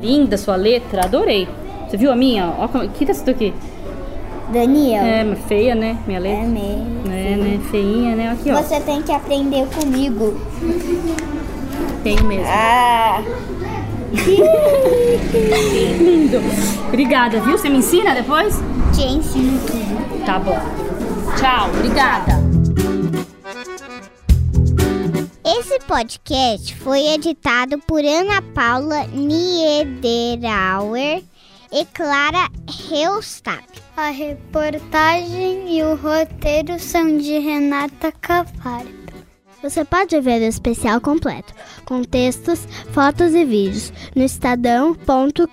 Linda 0.00 0.38
sua 0.38 0.56
letra, 0.56 1.04
adorei. 1.04 1.46
Você 1.88 1.96
viu 1.96 2.10
a 2.12 2.16
minha? 2.16 2.52
Olha 2.58 2.88
que 2.88 3.06
tá 3.06 3.12
escrito 3.12 3.30
aqui. 3.30 3.54
Daniel. 4.52 5.02
É, 5.02 5.36
feia, 5.48 5.74
né? 5.74 5.98
Minha 6.06 6.20
letra. 6.20 6.44
É 6.44 6.46
mesmo. 6.46 7.10
É, 7.10 7.36
né? 7.36 7.60
Feinha, 7.70 8.14
né? 8.14 8.30
Aqui, 8.30 8.50
ó. 8.50 8.62
Você 8.62 8.80
tem 8.80 9.02
que 9.02 9.12
aprender 9.12 9.66
comigo. 9.68 10.38
Tenho 12.02 12.24
mesmo. 12.24 12.46
Ah. 12.48 13.22
Lindo. 15.98 16.38
Obrigada, 16.88 17.40
viu? 17.40 17.58
Você 17.58 17.68
me 17.68 17.78
ensina 17.78 18.14
depois? 18.14 18.60
Te 18.94 19.02
ensino 19.02 19.58
tudo. 19.66 20.24
Tá 20.24 20.38
bom. 20.38 20.58
Tchau, 21.36 21.70
obrigada. 21.70 22.44
Esse 25.44 25.78
podcast 25.80 26.76
foi 26.76 27.06
editado 27.08 27.78
por 27.86 28.04
Ana 28.04 28.40
Paula 28.54 29.06
Niederauer 29.08 30.04
e 31.74 31.84
Clara 31.86 32.48
Reustap. 32.88 33.66
A 33.96 34.10
reportagem 34.10 35.76
e 35.76 35.82
o 35.82 35.96
roteiro 35.96 36.78
são 36.78 37.18
de 37.18 37.38
Renata 37.38 38.12
Cafardo. 38.12 38.94
Você 39.60 39.84
pode 39.84 40.20
ver 40.20 40.40
o 40.42 40.44
especial 40.44 41.00
completo, 41.00 41.52
com 41.84 42.04
textos, 42.04 42.68
fotos 42.92 43.34
e 43.34 43.44
vídeos, 43.44 43.92
no 44.14 44.22
estadão.com.br. 44.22 45.44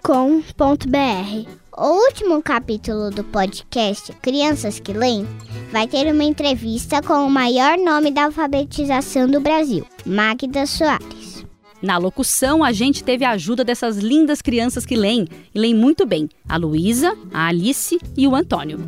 O 1.75 1.87
último 2.05 2.41
capítulo 2.43 3.09
do 3.09 3.23
podcast 3.23 4.11
Crianças 4.21 4.79
que 4.79 4.93
Leem 4.93 5.25
vai 5.71 5.87
ter 5.87 6.13
uma 6.13 6.23
entrevista 6.23 7.01
com 7.01 7.25
o 7.25 7.31
maior 7.31 7.77
nome 7.77 8.11
da 8.11 8.25
alfabetização 8.25 9.27
do 9.27 9.39
Brasil, 9.39 9.87
Magda 10.05 10.65
Soares. 10.65 11.45
Na 11.81 11.97
locução, 11.97 12.63
a 12.63 12.71
gente 12.71 13.03
teve 13.03 13.25
a 13.25 13.31
ajuda 13.31 13.63
dessas 13.63 13.97
lindas 13.97 14.41
crianças 14.41 14.85
que 14.85 14.95
leem, 14.95 15.27
e 15.53 15.59
leem 15.59 15.73
muito 15.73 16.05
bem: 16.05 16.29
a 16.47 16.57
Luísa, 16.57 17.17
a 17.33 17.47
Alice 17.47 17.99
e 18.15 18.27
o 18.27 18.35
Antônio. 18.35 18.79